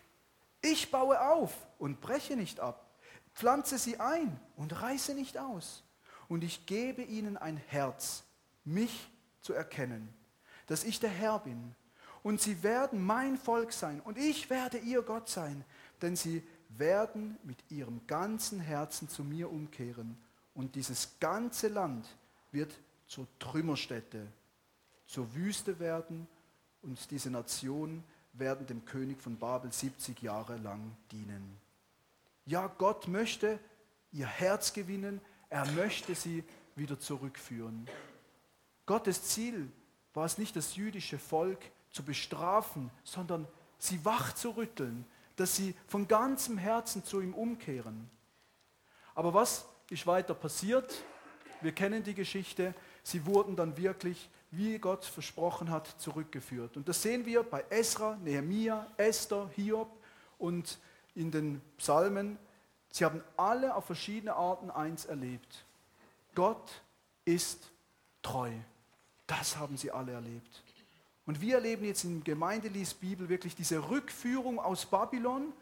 Ich 0.62 0.92
baue 0.92 1.20
auf 1.20 1.54
und 1.78 2.02
breche 2.02 2.36
nicht 2.36 2.60
ab, 2.60 2.86
pflanze 3.34 3.78
sie 3.78 4.00
ein 4.00 4.40
und 4.56 4.82
reiße 4.82 5.14
nicht 5.16 5.38
aus. 5.38 5.84
Und 6.28 6.44
ich 6.44 6.66
gebe 6.66 7.02
ihnen 7.02 7.38
ein 7.38 7.58
Herz, 7.58 8.24
mich 8.64 9.10
zu 9.42 9.54
erkennen, 9.54 10.14
dass 10.68 10.84
ich 10.84 11.00
der 11.00 11.10
Herr 11.10 11.40
bin. 11.40 11.76
Und 12.22 12.42
sie 12.42 12.62
werden 12.64 13.04
mein 13.04 13.38
Volk 13.38 13.72
sein 13.72 14.02
und 14.02 14.18
ich 14.18 14.50
werde 14.50 14.78
ihr 14.78 15.02
Gott 15.02 15.30
sein 15.30 15.64
denn 16.02 16.16
sie 16.16 16.44
werden 16.70 17.38
mit 17.44 17.58
ihrem 17.70 18.06
ganzen 18.08 18.60
Herzen 18.60 19.10
zu 19.10 19.24
mir 19.24 19.52
umkehren 19.52 20.18
und 20.54 20.76
dieses 20.76 21.20
ganze 21.20 21.68
Land 21.68 22.08
wird 22.52 22.74
zur 23.08 23.28
Trümmerstätte, 23.40 24.28
zur 25.08 25.34
Wüste 25.34 25.80
werden 25.80 26.28
und 26.82 27.12
diese 27.12 27.32
Nationen 27.32 28.04
werden 28.34 28.68
dem 28.68 28.86
König 28.86 29.22
von 29.22 29.38
Babel 29.38 29.72
70 29.72 30.22
Jahre 30.22 30.58
lang 30.58 30.96
dienen. 31.12 31.58
Ja, 32.46 32.68
Gott 32.68 33.08
möchte 33.08 33.60
ihr 34.12 34.28
Herz 34.28 34.74
gewinnen, 34.74 35.22
er 35.50 35.66
möchte 35.72 36.16
sie 36.16 36.44
wieder 36.76 37.00
zurückführen. 37.00 37.88
Gottes 38.86 39.24
Ziel 39.24 39.72
war 40.14 40.26
es 40.26 40.38
nicht, 40.38 40.56
das 40.56 40.76
jüdische 40.76 41.20
Volk 41.20 41.60
zu 41.92 42.04
bestrafen, 42.04 42.90
sondern 43.04 43.48
sie 43.78 44.04
wach 44.06 44.34
zu 44.34 44.52
rütteln, 44.52 45.06
dass 45.40 45.56
sie 45.56 45.76
von 45.88 46.08
ganzem 46.08 46.58
Herzen 46.58 47.04
zu 47.04 47.22
ihm 47.22 47.34
umkehren. 47.34 48.10
Aber 49.16 49.34
was 49.34 49.66
ist 49.90 50.06
weiter 50.06 50.34
passiert? 50.34 51.04
Wir 51.62 51.72
kennen 51.72 52.04
die 52.04 52.14
Geschichte. 52.14 52.74
Sie 53.04 53.26
wurden 53.26 53.56
dann 53.56 53.78
wirklich, 53.78 54.30
wie 54.52 54.80
Gott 54.80 55.06
versprochen 55.06 55.70
hat, 55.70 55.88
zurückgeführt. 56.00 56.78
Und 56.78 56.88
das 56.88 57.02
sehen 57.02 57.26
wir 57.26 57.44
bei 57.44 57.64
Esra, 57.70 58.18
Nehemia, 58.18 58.88
Esther, 58.98 59.50
Hiob 59.56 59.90
und 60.38 60.78
in 61.16 61.32
den 61.32 61.62
Psalmen. 61.78 62.38
Sie 62.92 63.06
haben 63.06 63.24
alle 63.38 63.76
auf 63.76 63.86
verschiedene 63.86 64.36
Arten 64.36 64.72
eins 64.72 65.06
erlebt. 65.06 65.66
Gott 66.36 66.82
ist 67.26 67.70
treu. 68.22 68.52
Das 69.28 69.58
haben 69.58 69.78
sie 69.78 69.92
alle 69.92 70.14
erlebt. 70.14 70.64
Und 71.30 71.42
wir 71.42 71.58
erleben 71.58 71.86
jetzt 71.86 72.06
in 72.06 72.24
Gemeindelies 72.24 72.96
Bibel 72.96 73.30
wirklich 73.30 73.56
diese 73.56 73.88
Rückführung 73.92 74.58
aus 74.58 74.88
Babylon 74.88 75.54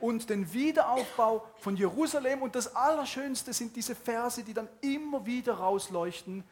und 0.00 0.30
den 0.30 0.50
Wiederaufbau 0.54 1.46
von 1.58 1.76
Jerusalem. 1.76 2.40
Und 2.40 2.54
das 2.54 2.74
Allerschönste 2.74 3.52
sind 3.52 3.76
diese 3.76 3.94
Verse, 3.94 4.42
die 4.42 4.54
dann 4.54 4.66
immer 4.80 5.26
wieder 5.26 5.52
rausleuchten, 5.52 6.42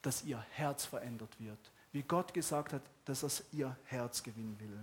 dass 0.00 0.24
ihr 0.24 0.42
Herz 0.52 0.86
verändert 0.86 1.38
wird. 1.38 1.58
Wie 1.92 2.00
Gott 2.00 2.32
gesagt 2.32 2.72
hat, 2.72 2.80
dass 3.04 3.22
er 3.22 3.28
ihr 3.52 3.76
Herz 3.84 4.22
gewinnen 4.22 4.56
will. 4.60 4.80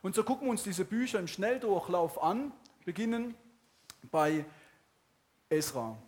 Und 0.00 0.14
so 0.14 0.22
gucken 0.22 0.46
wir 0.46 0.52
uns 0.52 0.62
diese 0.62 0.84
Bücher 0.84 1.18
im 1.18 1.26
Schnelldurchlauf 1.26 2.22
an, 2.22 2.52
beginnen 2.84 3.34
bei 4.12 4.44
Esra. 5.48 5.98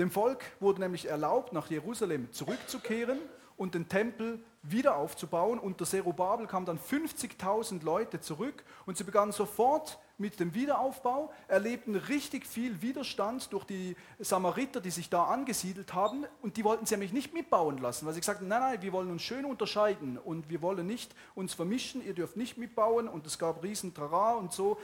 Dem 0.00 0.10
Volk 0.10 0.42
wurde 0.60 0.80
nämlich 0.80 1.10
erlaubt, 1.10 1.52
nach 1.52 1.68
Jerusalem 1.68 2.32
zurückzukehren 2.32 3.18
und 3.58 3.74
den 3.74 3.86
Tempel 3.86 4.42
wieder 4.62 4.96
aufzubauen. 4.96 5.58
Unter 5.58 5.84
Zerubabel 5.84 6.46
kamen 6.46 6.64
dann 6.64 6.78
50.000 6.78 7.84
Leute 7.84 8.18
zurück 8.18 8.64
und 8.86 8.96
sie 8.96 9.04
begannen 9.04 9.32
sofort 9.32 9.98
mit 10.16 10.40
dem 10.40 10.54
Wiederaufbau, 10.54 11.30
erlebten 11.48 11.96
richtig 11.96 12.46
viel 12.46 12.80
Widerstand 12.80 13.52
durch 13.52 13.64
die 13.64 13.94
Samariter, 14.18 14.80
die 14.80 14.90
sich 14.90 15.10
da 15.10 15.24
angesiedelt 15.24 15.92
haben. 15.92 16.24
Und 16.40 16.56
die 16.56 16.64
wollten 16.64 16.86
sie 16.86 16.94
nämlich 16.94 17.12
nicht 17.12 17.34
mitbauen 17.34 17.76
lassen, 17.76 18.06
weil 18.06 18.14
sie 18.14 18.20
gesagt 18.20 18.40
haben, 18.40 18.48
nein, 18.48 18.60
nein, 18.60 18.80
wir 18.80 18.94
wollen 18.94 19.10
uns 19.10 19.20
schön 19.20 19.44
unterscheiden 19.44 20.16
und 20.16 20.48
wir 20.48 20.62
wollen 20.62 20.86
nicht 20.86 21.14
uns 21.34 21.52
vermischen, 21.52 22.02
ihr 22.02 22.14
dürft 22.14 22.38
nicht 22.38 22.56
mitbauen. 22.56 23.06
Und 23.06 23.26
es 23.26 23.38
gab 23.38 23.62
riesen 23.62 23.92
Trara 23.92 24.32
und 24.32 24.50
so, 24.54 24.78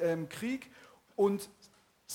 ähm, 0.00 0.28
Krieg. 0.28 0.70
Und 1.16 1.48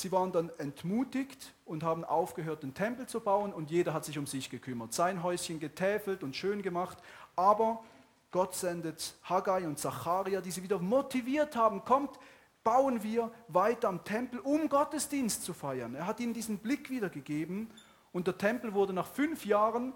Sie 0.02 0.12
waren 0.12 0.32
dann 0.32 0.52
entmutigt 0.60 1.54
und 1.66 1.84
haben 1.84 2.06
aufgehört, 2.06 2.64
den 2.64 2.74
Tempel 2.74 3.08
zu 3.08 3.20
bauen 3.20 3.54
und 3.54 3.72
jeder 3.72 3.94
hat 3.94 4.06
sich 4.06 4.20
um 4.20 4.28
sich 4.28 4.50
gekümmert. 4.50 4.94
Sein 4.94 5.24
Häuschen 5.24 5.60
getäfelt 5.60 6.24
und 6.24 6.36
schön 6.36 6.62
gemacht, 6.62 6.98
aber 7.36 7.84
Gott 8.32 8.54
sendet 8.54 9.16
Haggai 9.24 9.66
und 9.66 9.80
Zacharia, 9.80 10.42
die 10.42 10.52
sie 10.52 10.62
wieder 10.62 10.80
motiviert 10.80 11.56
haben, 11.56 11.84
kommt, 11.84 12.20
bauen 12.64 13.02
wir 13.02 13.32
weiter 13.48 13.88
am 13.88 14.04
Tempel, 14.04 14.40
um 14.40 14.70
Gottesdienst 14.70 15.44
zu 15.44 15.54
feiern. 15.54 15.96
Er 15.96 16.06
hat 16.06 16.20
ihnen 16.20 16.34
diesen 16.34 16.60
Blick 16.60 16.90
wiedergegeben 16.90 17.72
und 18.12 18.28
der 18.28 18.38
Tempel 18.38 18.74
wurde 18.74 18.94
nach 18.94 19.08
fünf 19.08 19.46
Jahren 19.46 19.94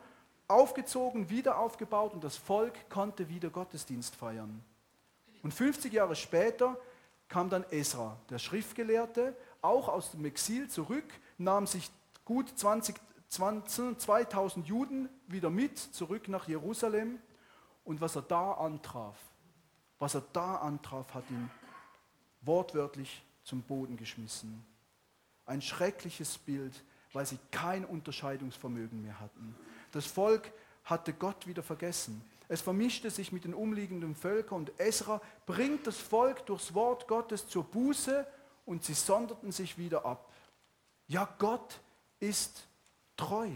aufgezogen, 0.48 1.30
wieder 1.30 1.60
aufgebaut 1.60 2.14
und 2.14 2.24
das 2.24 2.38
Volk 2.38 2.90
konnte 2.90 3.30
wieder 3.30 3.50
Gottesdienst 3.50 4.16
feiern. 4.16 4.64
Und 5.44 5.54
50 5.54 5.92
Jahre 5.94 6.16
später 6.16 6.78
kam 7.28 7.50
dann 7.50 7.64
Esra, 7.72 8.18
der 8.30 8.40
Schriftgelehrte, 8.40 9.36
auch 9.62 9.90
aus 9.90 10.12
dem 10.12 10.26
Exil 10.26 10.70
zurück, 10.70 11.06
nahm 11.38 11.68
sich 11.68 11.90
gut 12.26 12.50
20, 12.58 12.96
20, 13.30 14.00
2000 14.00 14.68
Juden 14.68 15.10
wieder 15.28 15.50
mit 15.50 15.78
zurück 15.78 16.28
nach 16.28 16.48
Jerusalem. 16.48 17.20
Und 17.84 18.02
was 18.02 18.16
er 18.16 18.22
da 18.22 18.54
antraf, 18.54 19.18
was 20.00 20.16
er 20.16 20.24
da 20.34 20.58
antraf, 20.58 21.14
hat 21.14 21.30
ihn 21.30 21.50
wortwörtlich 22.42 23.24
zum 23.44 23.62
Boden 23.62 23.98
geschmissen. 23.98 24.64
Ein 25.46 25.62
schreckliches 25.62 26.38
Bild, 26.38 26.84
weil 27.14 27.26
sie 27.26 27.40
kein 27.52 27.86
Unterscheidungsvermögen 27.86 29.02
mehr 29.02 29.20
hatten. 29.20 29.56
Das 29.92 30.06
Volk 30.06 30.52
hatte 30.84 31.14
Gott 31.14 31.48
wieder 31.48 31.64
vergessen. 31.64 32.24
Es 32.48 32.62
vermischte 32.62 33.10
sich 33.10 33.32
mit 33.32 33.46
den 33.46 33.54
umliegenden 33.54 34.16
Völkern 34.16 34.60
und 34.60 34.80
Esra 34.80 35.22
bringt 35.46 35.88
das 35.88 35.98
Volk 35.98 36.46
durchs 36.46 36.74
Wort 36.74 37.08
Gottes 37.08 37.48
zur 37.48 37.64
Buße 37.64 38.28
und 38.72 38.86
sie 38.86 38.94
sonderten 38.94 39.52
sich 39.52 39.78
wieder 39.78 40.06
ab. 40.06 40.32
Ja, 41.08 41.28
Gott 41.40 41.82
ist 42.22 42.66
treu. 43.18 43.50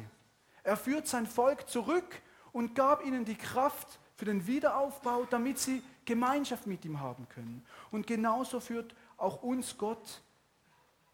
Er 0.61 0.75
führt 0.75 1.07
sein 1.07 1.25
Volk 1.25 1.69
zurück 1.69 2.21
und 2.51 2.75
gab 2.75 3.01
ihnen 3.05 3.23
die 3.23 3.37
Kraft 3.37 3.97
für 4.17 4.25
den 4.25 4.45
Wiederaufbau, 4.45 5.23
damit 5.29 5.57
sie 5.57 5.81
Gemeinschaft 6.03 6.67
mit 6.67 6.83
ihm 6.83 6.99
haben 6.99 7.29
können. 7.29 7.65
Und 7.91 8.07
genauso 8.07 8.59
führt 8.59 8.93
auch 9.15 9.41
uns 9.41 9.77
Gott 9.77 10.21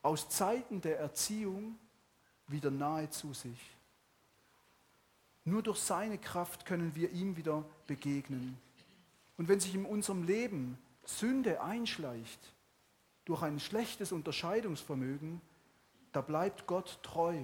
aus 0.01 0.29
Zeiten 0.29 0.81
der 0.81 0.97
Erziehung 0.97 1.77
wieder 2.47 2.71
nahe 2.71 3.07
zu 3.11 3.35
sich. 3.35 3.59
Nur 5.45 5.61
durch 5.61 5.77
seine 5.77 6.17
Kraft 6.17 6.65
können 6.65 6.95
wir 6.95 7.11
ihm 7.11 7.37
wieder 7.37 7.63
begegnen. 7.85 8.57
Und 9.37 9.47
wenn 9.47 9.59
sich 9.59 9.75
in 9.75 9.85
unserem 9.85 10.23
Leben 10.23 10.79
Sünde 11.05 11.61
einschleicht, 11.61 12.51
durch 13.25 13.41
ein 13.41 13.59
schlechtes 13.59 14.11
Unterscheidungsvermögen, 14.11 15.41
da 16.11 16.21
bleibt 16.21 16.67
Gott 16.67 16.99
treu 17.03 17.37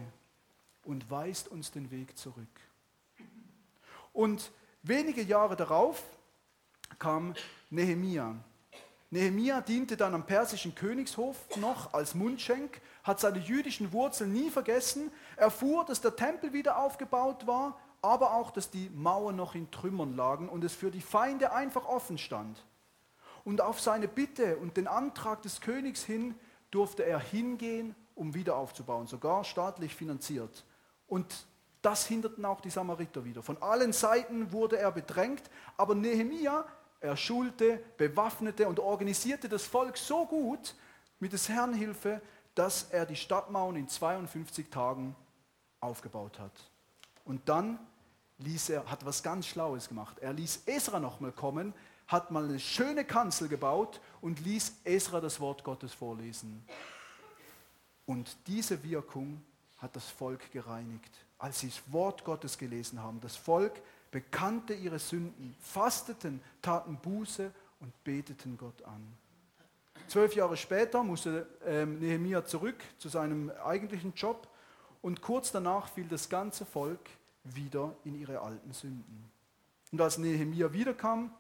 und 0.83 1.09
weist 1.09 1.47
uns 1.47 1.71
den 1.71 1.91
Weg 1.91 2.17
zurück. 2.17 2.47
Und 4.13 4.51
wenige 4.83 5.21
Jahre 5.21 5.55
darauf 5.55 6.03
kam 6.97 7.35
Nehemia. 7.69 8.35
Nehemia 9.09 9.61
diente 9.61 9.95
dann 9.95 10.13
am 10.15 10.25
persischen 10.25 10.75
Königshof 10.75 11.37
noch 11.57 11.93
als 11.93 12.13
Mundschenk, 12.13 12.81
hat 13.03 13.19
seine 13.21 13.39
jüdischen 13.39 13.93
Wurzeln 13.93 14.33
nie 14.33 14.49
vergessen, 14.49 15.11
erfuhr, 15.37 15.85
dass 15.85 16.01
der 16.01 16.15
Tempel 16.15 16.51
wieder 16.51 16.77
aufgebaut 16.77 17.47
war, 17.47 17.79
aber 18.01 18.33
auch, 18.33 18.51
dass 18.51 18.69
die 18.69 18.89
Mauern 18.89 19.35
noch 19.35 19.55
in 19.55 19.71
Trümmern 19.71 20.15
lagen 20.15 20.49
und 20.49 20.63
es 20.63 20.73
für 20.73 20.91
die 20.91 21.01
Feinde 21.01 21.53
einfach 21.53 21.85
offen 21.85 22.17
stand. 22.17 22.63
Und 23.47 23.61
auf 23.61 23.79
seine 23.79 24.09
Bitte 24.09 24.57
und 24.57 24.75
den 24.75 24.89
Antrag 24.89 25.41
des 25.41 25.61
Königs 25.61 26.03
hin 26.03 26.35
durfte 26.69 27.05
er 27.05 27.17
hingehen, 27.17 27.95
um 28.13 28.33
wieder 28.33 28.57
aufzubauen, 28.57 29.07
sogar 29.07 29.45
staatlich 29.45 29.95
finanziert. 29.95 30.65
Und 31.07 31.47
das 31.81 32.05
hinderten 32.05 32.43
auch 32.43 32.59
die 32.59 32.69
Samariter 32.69 33.23
wieder. 33.23 33.41
Von 33.41 33.55
allen 33.61 33.93
Seiten 33.93 34.51
wurde 34.51 34.77
er 34.77 34.91
bedrängt, 34.91 35.43
aber 35.77 35.95
Nehemia 35.95 36.65
er 36.99 37.15
schulte, 37.15 37.81
bewaffnete 37.95 38.67
und 38.67 38.81
organisierte 38.81 39.47
das 39.47 39.63
Volk 39.63 39.95
so 39.95 40.25
gut 40.25 40.75
mit 41.21 41.31
des 41.31 41.47
Herrn 41.47 41.73
Hilfe, 41.73 42.21
dass 42.53 42.89
er 42.91 43.05
die 43.05 43.15
Stadtmauern 43.15 43.77
in 43.77 43.87
52 43.87 44.69
Tagen 44.69 45.15
aufgebaut 45.79 46.37
hat. 46.37 46.69
Und 47.23 47.47
dann 47.47 47.79
ließ 48.39 48.71
er, 48.71 48.91
hat 48.91 49.05
was 49.05 49.23
ganz 49.23 49.47
Schlaues 49.47 49.87
gemacht. 49.87 50.19
Er 50.19 50.33
ließ 50.33 50.63
Esra 50.65 50.99
nochmal 50.99 51.31
kommen, 51.31 51.73
hat 52.07 52.31
mal 52.31 52.45
eine 52.45 52.59
schöne 52.59 53.03
Kanzel 53.05 53.47
gebaut 53.47 53.99
und 54.21 54.39
ließ 54.39 54.81
Esra 54.83 55.19
das 55.19 55.39
Wort 55.39 55.63
Gottes 55.63 55.93
vorlesen. 55.93 56.63
Und 58.05 58.35
diese 58.47 58.81
Wirkung 58.83 59.41
hat 59.77 59.95
das 59.95 60.09
Volk 60.09 60.51
gereinigt. 60.51 61.11
Als 61.37 61.59
sie 61.59 61.67
das 61.67 61.81
Wort 61.91 62.23
Gottes 62.23 62.57
gelesen 62.57 63.01
haben, 63.01 63.19
das 63.21 63.35
Volk 63.35 63.73
bekannte 64.09 64.73
ihre 64.73 64.99
Sünden, 64.99 65.55
fasteten, 65.59 66.41
taten 66.61 66.97
Buße 66.97 67.51
und 67.81 68.03
beteten 68.03 68.57
Gott 68.57 68.81
an. 68.83 69.05
Zwölf 70.07 70.33
Jahre 70.35 70.55
später 70.55 71.03
musste 71.03 71.47
ähm, 71.65 71.99
Nehemia 71.99 72.45
zurück 72.45 72.81
zu 72.97 73.09
seinem 73.09 73.51
eigentlichen 73.63 74.13
Job 74.15 74.47
und 75.01 75.21
kurz 75.21 75.51
danach 75.51 75.89
fiel 75.89 76.07
das 76.07 76.29
ganze 76.29 76.65
Volk 76.65 77.09
wieder 77.43 77.93
in 78.05 78.15
ihre 78.19 78.39
alten 78.39 78.71
Sünden. 78.71 79.29
Und 79.91 80.01
als 80.01 80.17
Nehemia 80.17 80.71
wiederkam, 80.71 81.33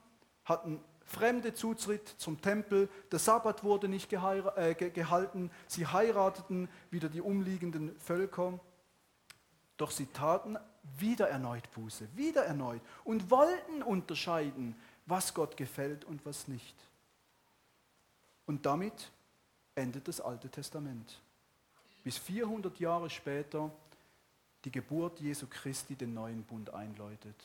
hatten 0.47 0.79
Fremde 1.05 1.53
Zutritt 1.53 2.07
zum 2.17 2.41
Tempel, 2.41 2.89
der 3.11 3.19
Sabbat 3.19 3.63
wurde 3.63 3.87
nicht 3.87 4.11
äh, 4.11 4.73
gehalten, 4.75 5.51
sie 5.65 5.87
heirateten 5.87 6.67
wieder 6.91 7.07
die 7.07 7.21
umliegenden 7.21 7.97
Völker, 7.99 8.59
doch 9.77 9.91
sie 9.91 10.07
taten 10.07 10.57
wieder 10.99 11.29
erneut 11.29 11.71
Buße, 11.71 12.09
wieder 12.15 12.43
erneut 12.43 12.81
und 13.05 13.31
wollten 13.31 13.83
unterscheiden, 13.83 14.75
was 15.05 15.33
Gott 15.33 15.55
gefällt 15.55 16.03
und 16.03 16.25
was 16.25 16.49
nicht. 16.49 16.75
Und 18.45 18.65
damit 18.65 19.11
endet 19.75 20.09
das 20.09 20.19
Alte 20.19 20.49
Testament. 20.49 21.21
Bis 22.03 22.17
400 22.17 22.79
Jahre 22.79 23.09
später 23.09 23.71
die 24.65 24.71
Geburt 24.71 25.19
Jesu 25.21 25.47
Christi 25.49 25.95
den 25.95 26.13
neuen 26.13 26.43
Bund 26.43 26.73
einläutet. 26.73 27.35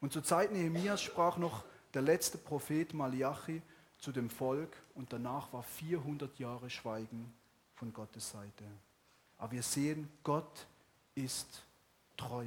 Und 0.00 0.12
zur 0.12 0.22
Zeit 0.22 0.52
Nehemias 0.52 1.02
sprach 1.02 1.36
noch 1.38 1.64
der 1.94 2.02
letzte 2.02 2.38
Prophet 2.38 2.94
Malachi 2.94 3.62
zu 3.98 4.12
dem 4.12 4.30
Volk 4.30 4.76
und 4.94 5.12
danach 5.12 5.52
war 5.52 5.62
400 5.62 6.38
Jahre 6.38 6.70
Schweigen 6.70 7.32
von 7.74 7.92
Gottes 7.92 8.30
Seite. 8.30 8.64
Aber 9.38 9.52
wir 9.52 9.62
sehen, 9.62 10.08
Gott 10.22 10.66
ist 11.14 11.64
treu. 12.16 12.46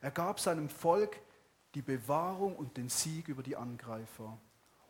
Er 0.00 0.10
gab 0.10 0.40
seinem 0.40 0.68
Volk 0.68 1.16
die 1.74 1.82
Bewahrung 1.82 2.56
und 2.56 2.76
den 2.76 2.88
Sieg 2.88 3.28
über 3.28 3.42
die 3.42 3.56
Angreifer. 3.56 4.36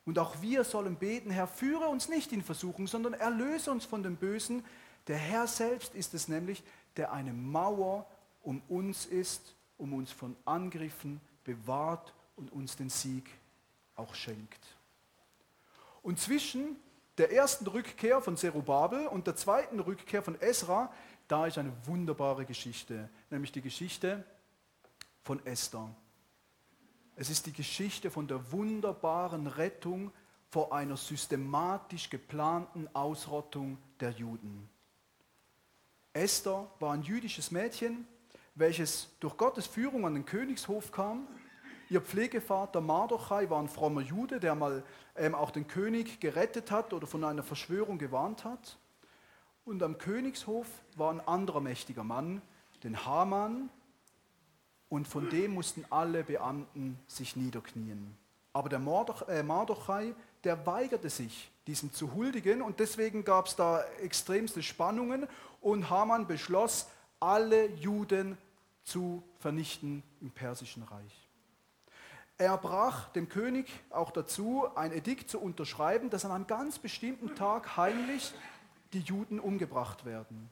Und 0.04 0.18
auch 0.18 0.40
wir 0.40 0.64
sollen 0.64 0.96
beten, 0.96 1.30
Herr, 1.30 1.46
führe 1.46 1.88
uns 1.88 2.08
nicht 2.08 2.32
in 2.32 2.42
Versuchung, 2.42 2.86
sondern 2.86 3.14
erlöse 3.14 3.70
uns 3.70 3.84
von 3.84 4.02
dem 4.02 4.16
Bösen. 4.16 4.64
Der 5.06 5.18
Herr 5.18 5.46
selbst 5.46 5.94
ist 5.94 6.14
es 6.14 6.26
nämlich, 6.26 6.62
der 6.96 7.12
eine 7.12 7.32
Mauer 7.32 8.06
um 8.42 8.62
uns 8.68 9.06
ist, 9.06 9.54
um 9.76 9.92
uns 9.92 10.10
von 10.10 10.36
Angriffen 10.44 11.20
bewahrt 11.44 12.14
und 12.36 12.52
uns 12.52 12.76
den 12.76 12.90
Sieg 12.90 13.30
auch 13.96 14.14
schenkt. 14.14 14.64
Und 16.02 16.18
zwischen 16.18 16.76
der 17.18 17.32
ersten 17.32 17.66
Rückkehr 17.66 18.22
von 18.22 18.36
Zerubabel 18.36 19.06
und 19.06 19.26
der 19.26 19.36
zweiten 19.36 19.80
Rückkehr 19.80 20.22
von 20.22 20.40
Esra 20.40 20.90
da 21.30 21.46
ist 21.46 21.58
eine 21.58 21.72
wunderbare 21.86 22.44
Geschichte, 22.44 23.08
nämlich 23.30 23.52
die 23.52 23.60
Geschichte 23.60 24.24
von 25.22 25.44
Esther. 25.46 25.94
Es 27.14 27.30
ist 27.30 27.46
die 27.46 27.52
Geschichte 27.52 28.10
von 28.10 28.26
der 28.26 28.50
wunderbaren 28.50 29.46
Rettung 29.46 30.10
vor 30.48 30.72
einer 30.72 30.96
systematisch 30.96 32.10
geplanten 32.10 32.88
Ausrottung 32.94 33.78
der 34.00 34.10
Juden. 34.10 34.68
Esther 36.12 36.68
war 36.80 36.94
ein 36.94 37.02
jüdisches 37.02 37.52
Mädchen, 37.52 38.08
welches 38.54 39.08
durch 39.20 39.36
Gottes 39.36 39.66
Führung 39.66 40.06
an 40.06 40.14
den 40.14 40.24
Königshof 40.24 40.92
kam. 40.92 41.26
Ihr 41.88 42.00
Pflegevater 42.00 42.80
Mardochai 42.80 43.50
war 43.50 43.60
ein 43.60 43.68
frommer 43.68 44.00
Jude, 44.00 44.38
der 44.38 44.54
mal 44.54 44.82
ähm, 45.16 45.34
auch 45.34 45.50
den 45.50 45.66
König 45.66 46.20
gerettet 46.20 46.70
hat 46.70 46.92
oder 46.92 47.06
von 47.06 47.24
einer 47.24 47.42
Verschwörung 47.42 47.98
gewarnt 47.98 48.44
hat. 48.44 48.78
Und 49.64 49.82
am 49.82 49.98
Königshof 49.98 50.66
war 50.96 51.12
ein 51.12 51.20
anderer 51.20 51.60
mächtiger 51.60 52.04
Mann, 52.04 52.42
den 52.82 53.04
Haman, 53.04 53.70
und 54.88 55.06
von 55.06 55.30
dem 55.30 55.54
mussten 55.54 55.84
alle 55.88 56.24
Beamten 56.24 56.98
sich 57.06 57.36
niederknien. 57.36 58.16
Aber 58.52 58.68
der 58.68 58.80
äh, 59.28 59.42
Mardochai, 59.42 60.14
der 60.42 60.66
weigerte 60.66 61.08
sich, 61.08 61.50
diesem 61.68 61.92
zu 61.92 62.14
huldigen, 62.14 62.60
und 62.60 62.80
deswegen 62.80 63.24
gab 63.24 63.46
es 63.46 63.54
da 63.54 63.84
extremste 64.02 64.62
Spannungen, 64.62 65.28
und 65.60 65.90
Haman 65.90 66.26
beschloss, 66.26 66.88
alle 67.20 67.66
Juden 67.76 68.38
zu 68.82 69.22
vernichten 69.38 70.02
im 70.20 70.30
Persischen 70.30 70.82
Reich. 70.82 71.28
Er 72.38 72.56
brach 72.56 73.10
dem 73.10 73.28
König 73.28 73.70
auch 73.90 74.10
dazu, 74.10 74.66
ein 74.74 74.92
Edikt 74.92 75.28
zu 75.28 75.38
unterschreiben, 75.38 76.08
dass 76.08 76.24
an 76.24 76.32
einem 76.32 76.46
ganz 76.46 76.78
bestimmten 76.78 77.34
Tag 77.34 77.76
heimlich 77.76 78.32
die 78.94 79.00
Juden 79.00 79.38
umgebracht 79.38 80.06
werden. 80.06 80.50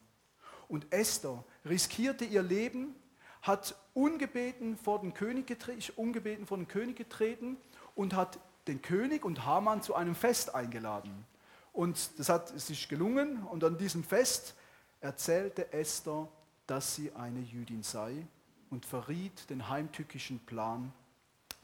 Und 0.69 0.93
Esther 0.93 1.43
riskierte 1.65 2.27
ihr 2.27 2.43
Leben, 2.43 2.95
hat 3.41 3.75
ungebeten 3.95 4.77
vor 4.77 5.01
den 5.01 5.15
König 5.15 5.47
getreten, 5.47 5.83
ungebeten 5.97 6.47
vor 6.47 6.59
den 6.59 6.69
König 6.69 6.97
getreten 6.97 7.57
und 7.95 8.15
hat 8.15 8.39
den 8.67 8.83
König 8.83 9.25
und 9.25 9.47
Haman 9.47 9.81
zu 9.81 9.95
einem 9.95 10.15
Fest 10.15 10.55
eingeladen. 10.55 11.25
Und 11.73 12.19
das 12.19 12.29
hat 12.29 12.49
sich 12.61 12.89
gelungen 12.89 13.45
und 13.45 13.65
an 13.65 13.79
diesem 13.79 14.05
Fest 14.05 14.55
erzählte 15.01 15.73
Esther, 15.73 16.29
dass 16.69 16.95
sie 16.95 17.11
eine 17.13 17.41
Jüdin 17.41 17.83
sei 17.83 18.27
und 18.71 18.87
verriet 18.87 19.51
den 19.51 19.69
heimtückischen 19.69 20.39
Plan 20.41 20.93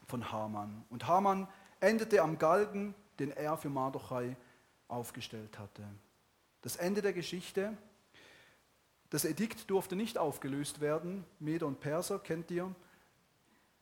von 0.07 0.31
Haman. 0.31 0.83
Und 0.89 1.07
Haman 1.07 1.47
endete 1.79 2.21
am 2.21 2.37
Galgen, 2.37 2.93
den 3.19 3.31
er 3.31 3.55
für 3.55 3.69
Mardochai 3.69 4.35
aufgestellt 4.87 5.57
hatte. 5.59 5.83
Das 6.63 6.75
Ende 6.75 7.01
der 7.01 7.13
Geschichte. 7.13 7.77
Das 9.11 9.23
Edikt 9.23 9.69
durfte 9.69 9.95
nicht 9.95 10.17
aufgelöst 10.17 10.81
werden. 10.81 11.23
Meder 11.39 11.67
und 11.67 11.79
Perser 11.79 12.17
kennt 12.17 12.49
ihr. 12.49 12.73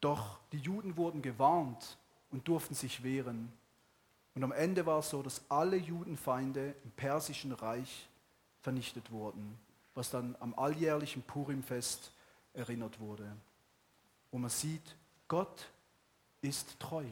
Doch 0.01 0.39
die 0.51 0.57
Juden 0.57 0.97
wurden 0.97 1.21
gewarnt 1.21 1.97
und 2.31 2.47
durften 2.49 2.73
sich 2.73 3.01
wehren. 3.03 3.51
Und 4.35 4.43
am 4.43 4.51
Ende 4.51 4.85
war 4.85 4.99
es 4.99 5.09
so, 5.09 5.23
dass 5.23 5.41
alle 5.49 5.77
Judenfeinde 5.77 6.75
im 6.83 6.91
persischen 6.91 7.53
Reich 7.53 8.09
vernichtet 8.59 9.11
wurden, 9.11 9.57
was 9.95 10.09
dann 10.09 10.35
am 10.39 10.53
alljährlichen 10.55 11.21
Purimfest 11.23 12.11
erinnert 12.53 12.99
wurde. 12.99 13.35
Und 14.31 14.41
man 14.41 14.49
sieht, 14.49 14.95
Gott 15.27 15.69
ist 16.41 16.79
treu. 16.79 17.05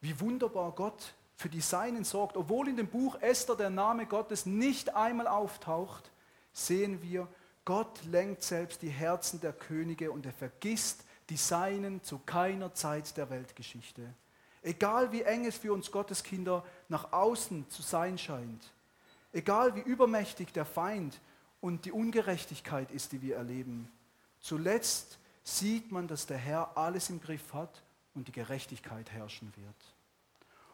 Wie 0.00 0.18
wunderbar 0.20 0.72
Gott 0.72 1.14
für 1.36 1.48
die 1.48 1.60
Seinen 1.60 2.04
sorgt. 2.04 2.36
Obwohl 2.36 2.68
in 2.68 2.76
dem 2.76 2.88
Buch 2.88 3.20
Esther 3.20 3.56
der 3.56 3.70
Name 3.70 4.06
Gottes 4.06 4.46
nicht 4.46 4.94
einmal 4.94 5.26
auftaucht, 5.26 6.10
sehen 6.52 7.02
wir, 7.02 7.28
Gott 7.64 8.04
lenkt 8.04 8.42
selbst 8.42 8.82
die 8.82 8.90
Herzen 8.90 9.40
der 9.40 9.52
Könige 9.52 10.10
und 10.10 10.26
er 10.26 10.32
vergisst 10.32 11.04
die 11.30 11.36
Seinen 11.36 12.02
zu 12.02 12.18
keiner 12.18 12.74
Zeit 12.74 13.16
der 13.16 13.30
Weltgeschichte. 13.30 14.02
Egal 14.62 15.12
wie 15.12 15.22
eng 15.22 15.46
es 15.46 15.56
für 15.56 15.72
uns 15.72 15.90
Gotteskinder 15.90 16.64
nach 16.88 17.12
außen 17.12 17.68
zu 17.70 17.82
sein 17.82 18.18
scheint, 18.18 18.72
egal 19.34 19.74
wie 19.74 19.80
übermächtig 19.80 20.52
der 20.52 20.64
Feind 20.64 21.20
und 21.60 21.84
die 21.84 21.92
Ungerechtigkeit 21.92 22.90
ist, 22.90 23.12
die 23.12 23.20
wir 23.20 23.36
erleben, 23.36 23.90
zuletzt 24.40 25.18
sieht 25.42 25.92
man, 25.92 26.08
dass 26.08 26.26
der 26.26 26.38
Herr 26.38 26.76
alles 26.78 27.10
im 27.10 27.20
Griff 27.20 27.52
hat 27.52 27.82
und 28.14 28.28
die 28.28 28.32
Gerechtigkeit 28.32 29.10
herrschen 29.10 29.52
wird. 29.56 29.94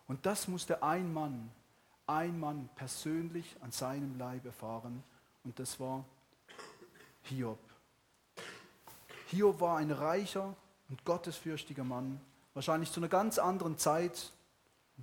Und 0.06 0.26
das 0.26 0.46
musste 0.46 0.82
ein 0.82 1.12
Mann, 1.12 1.50
ein 2.06 2.38
Mann 2.38 2.68
persönlich 2.74 3.56
an 3.61 3.72
seinem 3.72 4.18
Leib 4.18 4.44
erfahren 4.44 5.02
und 5.44 5.58
das 5.58 5.80
war 5.80 6.04
Hiob. 7.22 7.58
Hiob 9.28 9.61
war 9.61 9.78
ein 9.78 9.90
reicher 9.90 10.54
und 10.88 11.04
gottesfürchtiger 11.04 11.84
Mann, 11.84 12.20
wahrscheinlich 12.54 12.90
zu 12.90 13.00
einer 13.00 13.08
ganz 13.08 13.38
anderen 13.38 13.78
Zeit, 13.78 14.32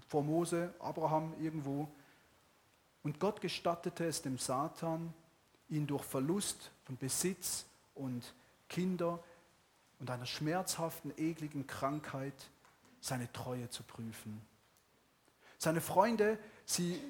vor 0.07 0.23
Mose, 0.23 0.73
Abraham 0.79 1.33
irgendwo. 1.39 1.87
Und 3.07 3.21
Gott 3.21 3.39
gestattete 3.39 4.03
es 4.03 4.21
dem 4.21 4.37
Satan, 4.37 5.13
ihn 5.69 5.87
durch 5.87 6.03
Verlust 6.03 6.71
von 6.83 6.97
Besitz 6.97 7.65
und 7.95 8.33
Kinder 8.67 9.23
und 10.01 10.09
einer 10.11 10.25
schmerzhaften, 10.25 11.13
ekligen 11.15 11.65
Krankheit 11.65 12.33
seine 12.99 13.31
Treue 13.31 13.69
zu 13.69 13.83
prüfen. 13.83 14.41
Seine 15.57 15.79
Freunde, 15.79 16.37
sie, 16.65 17.01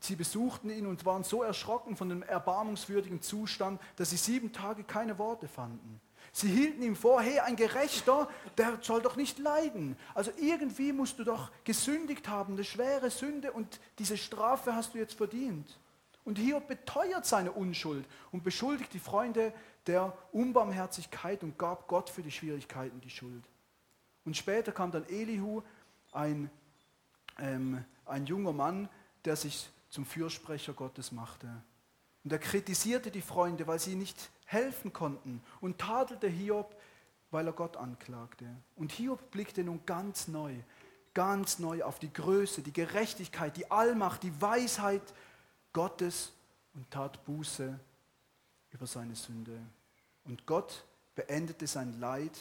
sie 0.00 0.16
besuchten 0.16 0.70
ihn 0.70 0.86
und 0.86 1.04
waren 1.04 1.24
so 1.24 1.42
erschrocken 1.42 1.94
von 1.94 2.08
dem 2.08 2.22
erbarmungswürdigen 2.22 3.20
Zustand, 3.20 3.82
dass 3.96 4.08
sie 4.08 4.16
sieben 4.16 4.50
Tage 4.50 4.82
keine 4.82 5.18
Worte 5.18 5.46
fanden. 5.46 6.00
Sie 6.36 6.48
hielten 6.48 6.82
ihm 6.82 6.96
vor, 6.96 7.22
hey, 7.22 7.38
ein 7.38 7.54
Gerechter, 7.54 8.28
der 8.58 8.78
soll 8.80 9.00
doch 9.00 9.14
nicht 9.14 9.38
leiden. 9.38 9.96
Also 10.14 10.32
irgendwie 10.36 10.92
musst 10.92 11.20
du 11.20 11.22
doch 11.22 11.52
gesündigt 11.62 12.26
haben, 12.26 12.54
eine 12.54 12.64
schwere 12.64 13.08
Sünde 13.08 13.52
und 13.52 13.78
diese 14.00 14.16
Strafe 14.16 14.74
hast 14.74 14.94
du 14.94 14.98
jetzt 14.98 15.14
verdient. 15.14 15.78
Und 16.24 16.36
Hiob 16.40 16.66
beteuert 16.66 17.24
seine 17.24 17.52
Unschuld 17.52 18.04
und 18.32 18.42
beschuldigt 18.42 18.92
die 18.92 18.98
Freunde 18.98 19.52
der 19.86 20.12
Unbarmherzigkeit 20.32 21.44
und 21.44 21.56
gab 21.56 21.86
Gott 21.86 22.10
für 22.10 22.22
die 22.22 22.32
Schwierigkeiten 22.32 23.00
die 23.00 23.10
Schuld. 23.10 23.44
Und 24.24 24.36
später 24.36 24.72
kam 24.72 24.90
dann 24.90 25.06
Elihu, 25.08 25.62
ein, 26.10 26.50
ähm, 27.38 27.84
ein 28.06 28.26
junger 28.26 28.52
Mann, 28.52 28.88
der 29.24 29.36
sich 29.36 29.70
zum 29.88 30.04
Fürsprecher 30.04 30.72
Gottes 30.72 31.12
machte. 31.12 31.46
Und 32.24 32.32
er 32.32 32.40
kritisierte 32.40 33.12
die 33.12 33.22
Freunde, 33.22 33.68
weil 33.68 33.78
sie 33.78 33.94
nicht 33.94 34.30
helfen 34.44 34.92
konnten 34.92 35.42
und 35.60 35.78
tadelte 35.78 36.28
Hiob, 36.28 36.74
weil 37.30 37.46
er 37.46 37.52
Gott 37.52 37.76
anklagte. 37.76 38.46
Und 38.76 38.92
Hiob 38.92 39.30
blickte 39.30 39.64
nun 39.64 39.84
ganz 39.86 40.28
neu, 40.28 40.54
ganz 41.14 41.58
neu 41.58 41.82
auf 41.82 41.98
die 41.98 42.12
Größe, 42.12 42.62
die 42.62 42.72
Gerechtigkeit, 42.72 43.56
die 43.56 43.70
Allmacht, 43.70 44.22
die 44.22 44.40
Weisheit 44.40 45.02
Gottes 45.72 46.32
und 46.74 46.90
tat 46.90 47.24
Buße 47.24 47.78
über 48.70 48.86
seine 48.86 49.16
Sünde. 49.16 49.58
Und 50.24 50.46
Gott 50.46 50.84
beendete 51.14 51.66
sein 51.66 51.98
Leid 52.00 52.38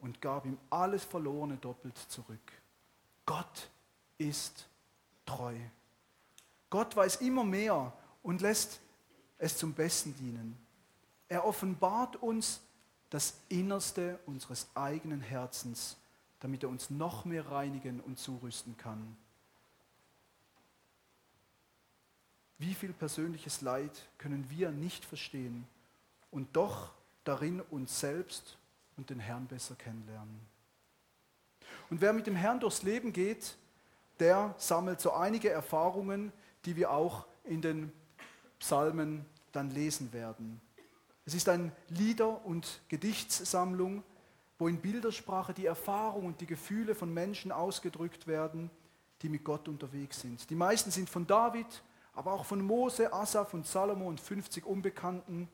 und 0.00 0.20
gab 0.20 0.46
ihm 0.46 0.58
alles 0.70 1.04
Verlorene 1.04 1.56
doppelt 1.56 1.96
zurück. 2.08 2.52
Gott 3.26 3.68
ist 4.16 4.66
treu. 5.26 5.54
Gott 6.70 6.94
weiß 6.96 7.16
immer 7.16 7.44
mehr 7.44 7.92
und 8.22 8.40
lässt 8.40 8.80
es 9.38 9.56
zum 9.56 9.72
Besten 9.72 10.14
dienen. 10.16 10.67
Er 11.28 11.44
offenbart 11.44 12.16
uns 12.16 12.60
das 13.10 13.40
Innerste 13.48 14.18
unseres 14.26 14.68
eigenen 14.74 15.20
Herzens, 15.20 15.96
damit 16.40 16.62
er 16.62 16.68
uns 16.68 16.90
noch 16.90 17.24
mehr 17.24 17.50
reinigen 17.50 18.00
und 18.00 18.18
zurüsten 18.18 18.76
kann. 18.76 19.16
Wie 22.58 22.74
viel 22.74 22.92
persönliches 22.92 23.60
Leid 23.60 24.08
können 24.18 24.50
wir 24.50 24.70
nicht 24.70 25.04
verstehen 25.04 25.66
und 26.30 26.56
doch 26.56 26.90
darin 27.24 27.60
uns 27.60 28.00
selbst 28.00 28.56
und 28.96 29.10
den 29.10 29.20
Herrn 29.20 29.46
besser 29.46 29.76
kennenlernen. 29.76 30.40
Und 31.88 32.00
wer 32.00 32.12
mit 32.12 32.26
dem 32.26 32.36
Herrn 32.36 32.60
durchs 32.60 32.82
Leben 32.82 33.12
geht, 33.12 33.56
der 34.18 34.54
sammelt 34.58 35.00
so 35.00 35.12
einige 35.12 35.50
Erfahrungen, 35.50 36.32
die 36.64 36.74
wir 36.76 36.90
auch 36.90 37.26
in 37.44 37.62
den 37.62 37.92
Psalmen 38.58 39.24
dann 39.52 39.70
lesen 39.70 40.12
werden. 40.12 40.60
Es 41.28 41.34
ist 41.34 41.50
eine 41.50 41.70
Lieder- 41.90 42.42
und 42.46 42.80
Gedichtssammlung, 42.88 44.02
wo 44.58 44.66
in 44.66 44.80
Bildersprache 44.80 45.52
die 45.52 45.66
Erfahrung 45.66 46.24
und 46.24 46.40
die 46.40 46.46
Gefühle 46.46 46.94
von 46.94 47.12
Menschen 47.12 47.52
ausgedrückt 47.52 48.26
werden, 48.26 48.70
die 49.20 49.28
mit 49.28 49.44
Gott 49.44 49.68
unterwegs 49.68 50.22
sind. 50.22 50.48
Die 50.48 50.54
meisten 50.54 50.90
sind 50.90 51.10
von 51.10 51.26
David, 51.26 51.66
aber 52.14 52.32
auch 52.32 52.46
von 52.46 52.62
Mose, 52.62 53.12
Asaph 53.12 53.52
und 53.52 53.66
Salomo 53.66 54.08
und 54.08 54.22
50 54.22 54.64
Unbekannten. 54.64 55.50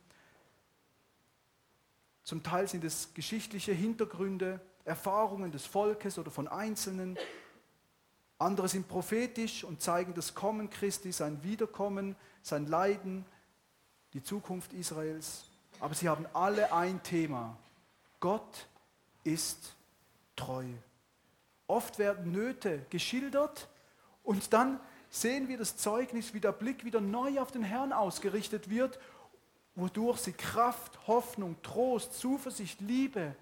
Zum 2.22 2.44
Teil 2.44 2.68
sind 2.68 2.84
es 2.84 3.12
geschichtliche 3.12 3.72
Hintergründe, 3.72 4.60
Erfahrungen 4.84 5.50
des 5.50 5.66
Volkes 5.66 6.20
oder 6.20 6.30
von 6.30 6.46
Einzelnen. 6.46 7.18
Andere 8.38 8.68
sind 8.68 8.86
prophetisch 8.86 9.64
und 9.64 9.82
zeigen 9.82 10.14
das 10.14 10.36
Kommen 10.36 10.70
Christi, 10.70 11.10
sein 11.10 11.42
Wiederkommen, 11.42 12.14
sein 12.42 12.68
Leiden, 12.68 13.26
die 14.12 14.22
Zukunft 14.22 14.72
Israels. 14.72 15.46
Aber 15.80 15.94
sie 15.94 16.08
haben 16.08 16.26
alle 16.32 16.72
ein 16.72 17.02
Thema. 17.02 17.56
Gott 18.20 18.66
ist 19.24 19.74
treu. 20.36 20.64
Oft 21.66 21.98
werden 21.98 22.32
Nöte 22.32 22.84
geschildert 22.90 23.68
und 24.22 24.52
dann 24.52 24.80
sehen 25.10 25.48
wir 25.48 25.58
das 25.58 25.76
Zeugnis, 25.76 26.34
wie 26.34 26.40
der 26.40 26.52
Blick 26.52 26.84
wieder 26.84 27.00
neu 27.00 27.40
auf 27.40 27.52
den 27.52 27.62
Herrn 27.62 27.92
ausgerichtet 27.92 28.68
wird, 28.68 28.98
wodurch 29.74 30.18
sie 30.18 30.32
Kraft, 30.32 31.06
Hoffnung, 31.06 31.56
Trost, 31.62 32.18
Zuversicht, 32.18 32.80
Liebe 32.80 33.34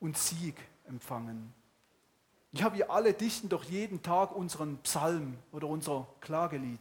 und 0.00 0.16
Sieg 0.16 0.56
empfangen. 0.88 1.52
Ja, 2.52 2.74
wir 2.74 2.90
alle 2.90 3.12
dichten 3.12 3.48
doch 3.48 3.64
jeden 3.64 4.02
Tag 4.02 4.34
unseren 4.34 4.78
Psalm 4.78 5.36
oder 5.52 5.68
unser 5.68 6.08
Klagelied 6.20 6.80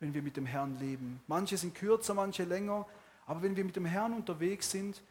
wenn 0.00 0.14
wir 0.14 0.22
mit 0.22 0.36
dem 0.36 0.46
Herrn 0.46 0.78
leben. 0.78 1.20
Manche 1.26 1.56
sind 1.56 1.74
kürzer, 1.74 2.14
manche 2.14 2.44
länger, 2.44 2.86
aber 3.26 3.42
wenn 3.42 3.56
wir 3.56 3.64
mit 3.64 3.76
dem 3.76 3.84
Herrn 3.84 4.14
unterwegs 4.14 4.70
sind, 4.70 5.02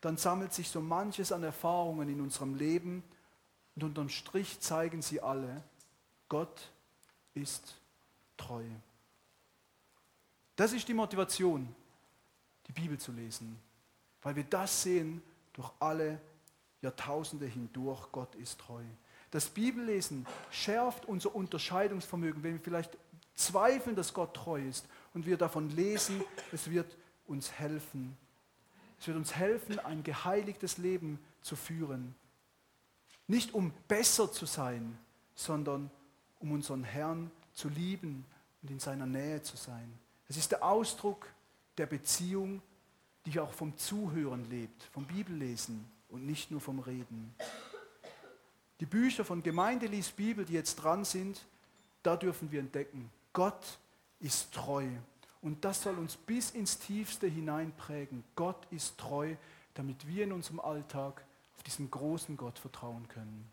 dann 0.00 0.16
sammelt 0.16 0.52
sich 0.52 0.68
so 0.68 0.80
manches 0.80 1.32
an 1.32 1.42
Erfahrungen 1.42 2.08
in 2.08 2.20
unserem 2.20 2.54
Leben 2.54 3.02
und 3.76 3.84
unterm 3.84 4.08
Strich 4.08 4.60
zeigen 4.60 5.02
sie 5.02 5.20
alle, 5.20 5.62
Gott 6.28 6.70
ist 7.34 7.76
treu. 8.36 8.64
Das 10.56 10.72
ist 10.72 10.88
die 10.88 10.94
Motivation, 10.94 11.74
die 12.66 12.72
Bibel 12.72 12.98
zu 12.98 13.12
lesen, 13.12 13.58
weil 14.22 14.36
wir 14.36 14.44
das 14.44 14.82
sehen 14.82 15.22
durch 15.52 15.70
alle 15.78 16.20
Jahrtausende 16.82 17.46
hindurch, 17.46 18.10
Gott 18.12 18.34
ist 18.36 18.58
treu. 18.58 18.82
Das 19.30 19.48
Bibellesen 19.48 20.26
schärft 20.50 21.06
unser 21.06 21.34
Unterscheidungsvermögen, 21.34 22.42
wenn 22.42 22.54
wir 22.54 22.60
vielleicht 22.60 22.96
zweifeln, 23.34 23.96
dass 23.96 24.12
Gott 24.12 24.34
treu 24.34 24.60
ist 24.60 24.86
und 25.14 25.24
wir 25.24 25.36
davon 25.36 25.70
lesen, 25.70 26.22
es 26.52 26.68
wird 26.68 26.96
uns 27.30 27.52
helfen. 27.52 28.16
Es 28.98 29.06
wird 29.06 29.16
uns 29.16 29.34
helfen, 29.34 29.78
ein 29.78 30.02
geheiligtes 30.02 30.76
Leben 30.76 31.18
zu 31.40 31.56
führen. 31.56 32.14
Nicht 33.26 33.54
um 33.54 33.72
besser 33.88 34.30
zu 34.30 34.44
sein, 34.44 34.98
sondern 35.34 35.90
um 36.40 36.52
unseren 36.52 36.84
Herrn 36.84 37.30
zu 37.54 37.68
lieben 37.68 38.26
und 38.60 38.70
in 38.70 38.80
seiner 38.80 39.06
Nähe 39.06 39.40
zu 39.42 39.56
sein. 39.56 39.90
Es 40.28 40.36
ist 40.36 40.52
der 40.52 40.64
Ausdruck 40.64 41.28
der 41.78 41.86
Beziehung, 41.86 42.60
die 43.24 43.38
auch 43.38 43.52
vom 43.52 43.76
Zuhören 43.76 44.48
lebt, 44.50 44.82
vom 44.92 45.06
Bibellesen 45.06 45.90
und 46.08 46.26
nicht 46.26 46.50
nur 46.50 46.60
vom 46.60 46.80
Reden. 46.80 47.34
Die 48.80 48.86
Bücher 48.86 49.24
von 49.24 49.42
Gemeinde 49.42 49.86
liest 49.86 50.16
Bibel, 50.16 50.44
die 50.44 50.54
jetzt 50.54 50.76
dran 50.76 51.04
sind, 51.04 51.44
da 52.02 52.16
dürfen 52.16 52.50
wir 52.50 52.60
entdecken, 52.60 53.10
Gott 53.32 53.78
ist 54.20 54.52
treu. 54.52 54.88
Und 55.42 55.64
das 55.64 55.82
soll 55.82 55.98
uns 55.98 56.16
bis 56.16 56.50
ins 56.50 56.78
Tiefste 56.78 57.26
hinein 57.26 57.72
prägen. 57.76 58.24
Gott 58.36 58.66
ist 58.70 58.98
treu, 58.98 59.36
damit 59.74 60.06
wir 60.06 60.24
in 60.24 60.32
unserem 60.32 60.60
Alltag 60.60 61.24
auf 61.56 61.62
diesen 61.62 61.90
großen 61.90 62.36
Gott 62.36 62.58
vertrauen 62.58 63.08
können. 63.08 63.50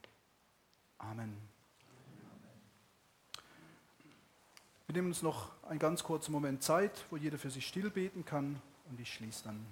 Amen. 0.98 1.38
Wir 4.88 4.94
nehmen 4.94 5.10
uns 5.10 5.22
noch 5.22 5.52
einen 5.64 5.80
ganz 5.80 6.04
kurzen 6.04 6.32
Moment 6.32 6.64
Zeit, 6.64 7.06
wo 7.10 7.18
jeder 7.18 7.38
für 7.38 7.52
sich 7.52 7.68
still 7.68 7.90
beten 7.90 8.26
kann 8.26 8.62
und 8.90 9.00
ich 9.00 9.14
schließe 9.14 9.44
dann. 9.44 9.66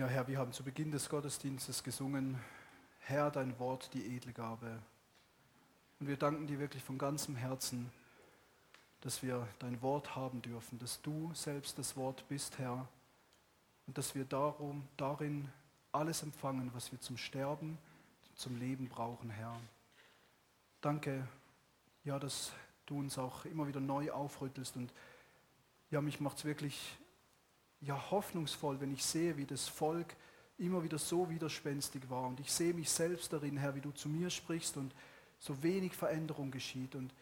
Ja, 0.00 0.06
Herr, 0.06 0.26
wir 0.28 0.38
haben 0.38 0.54
zu 0.54 0.62
Beginn 0.64 0.90
des 0.90 1.10
Gottesdienstes 1.10 1.84
gesungen, 1.84 2.38
Herr, 3.00 3.30
dein 3.30 3.58
Wort, 3.58 3.90
die 3.92 4.16
edle 4.16 4.32
Gabe. 4.32 4.78
Und 5.98 6.08
wir 6.08 6.16
danken 6.16 6.46
dir 6.46 6.58
wirklich 6.58 6.82
von 6.82 6.96
ganzem 6.96 7.36
Herzen, 7.36 7.92
dass 9.02 9.22
wir 9.22 9.46
dein 9.58 9.82
Wort 9.82 10.16
haben 10.16 10.40
dürfen, 10.40 10.78
dass 10.78 11.02
du 11.02 11.30
selbst 11.34 11.78
das 11.78 11.98
Wort 11.98 12.26
bist, 12.30 12.58
Herr, 12.58 12.88
und 13.86 13.98
dass 13.98 14.14
wir 14.14 14.24
darum, 14.24 14.88
darin 14.96 15.50
alles 15.92 16.22
empfangen, 16.22 16.70
was 16.72 16.90
wir 16.92 17.00
zum 17.02 17.18
Sterben, 17.18 17.76
zum 18.36 18.58
Leben 18.58 18.88
brauchen, 18.88 19.28
Herr. 19.28 19.60
Danke, 20.80 21.28
ja, 22.04 22.18
dass 22.18 22.52
du 22.86 23.00
uns 23.00 23.18
auch 23.18 23.44
immer 23.44 23.68
wieder 23.68 23.80
neu 23.80 24.10
aufrüttelst 24.10 24.76
und 24.78 24.94
ja, 25.90 26.00
mich 26.00 26.20
macht 26.20 26.38
es 26.38 26.46
wirklich 26.46 26.96
ja, 27.80 28.10
hoffnungsvoll, 28.10 28.80
wenn 28.80 28.92
ich 28.92 29.04
sehe, 29.04 29.36
wie 29.36 29.46
das 29.46 29.68
Volk 29.68 30.14
immer 30.58 30.82
wieder 30.82 30.98
so 30.98 31.28
widerspenstig 31.30 32.08
war. 32.10 32.28
Und 32.28 32.40
ich 32.40 32.52
sehe 32.52 32.74
mich 32.74 32.90
selbst 32.90 33.32
darin, 33.32 33.56
Herr, 33.56 33.74
wie 33.74 33.80
du 33.80 33.90
zu 33.92 34.08
mir 34.08 34.30
sprichst 34.30 34.76
und 34.76 34.94
so 35.38 35.62
wenig 35.62 35.94
Veränderung 35.94 36.50
geschieht 36.50 36.94
und 36.94 37.14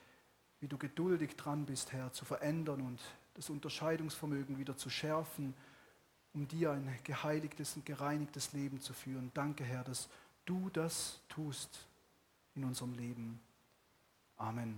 wie 0.61 0.67
du 0.67 0.77
geduldig 0.77 1.37
dran 1.37 1.65
bist, 1.65 1.93
Herr, 1.93 2.13
zu 2.13 2.25
verändern 2.25 2.81
und 2.81 3.01
das 3.35 3.49
Unterscheidungsvermögen 3.49 4.59
wieder 4.59 4.77
zu 4.77 4.91
schärfen, 4.91 5.55
um 6.35 6.49
dir 6.49 6.73
ein 6.73 6.99
geheiligtes 7.05 7.77
und 7.77 7.87
gereinigtes 7.87 8.53
Leben 8.53 8.81
zu 8.81 8.93
führen. 8.93 9.31
Danke, 9.35 9.63
Herr, 9.63 9.85
dass 9.85 10.09
du 10.45 10.69
das 10.71 11.21
tust 11.29 11.87
in 12.57 12.65
unserem 12.65 12.95
Leben. 12.95 13.41
Amen. 14.37 14.77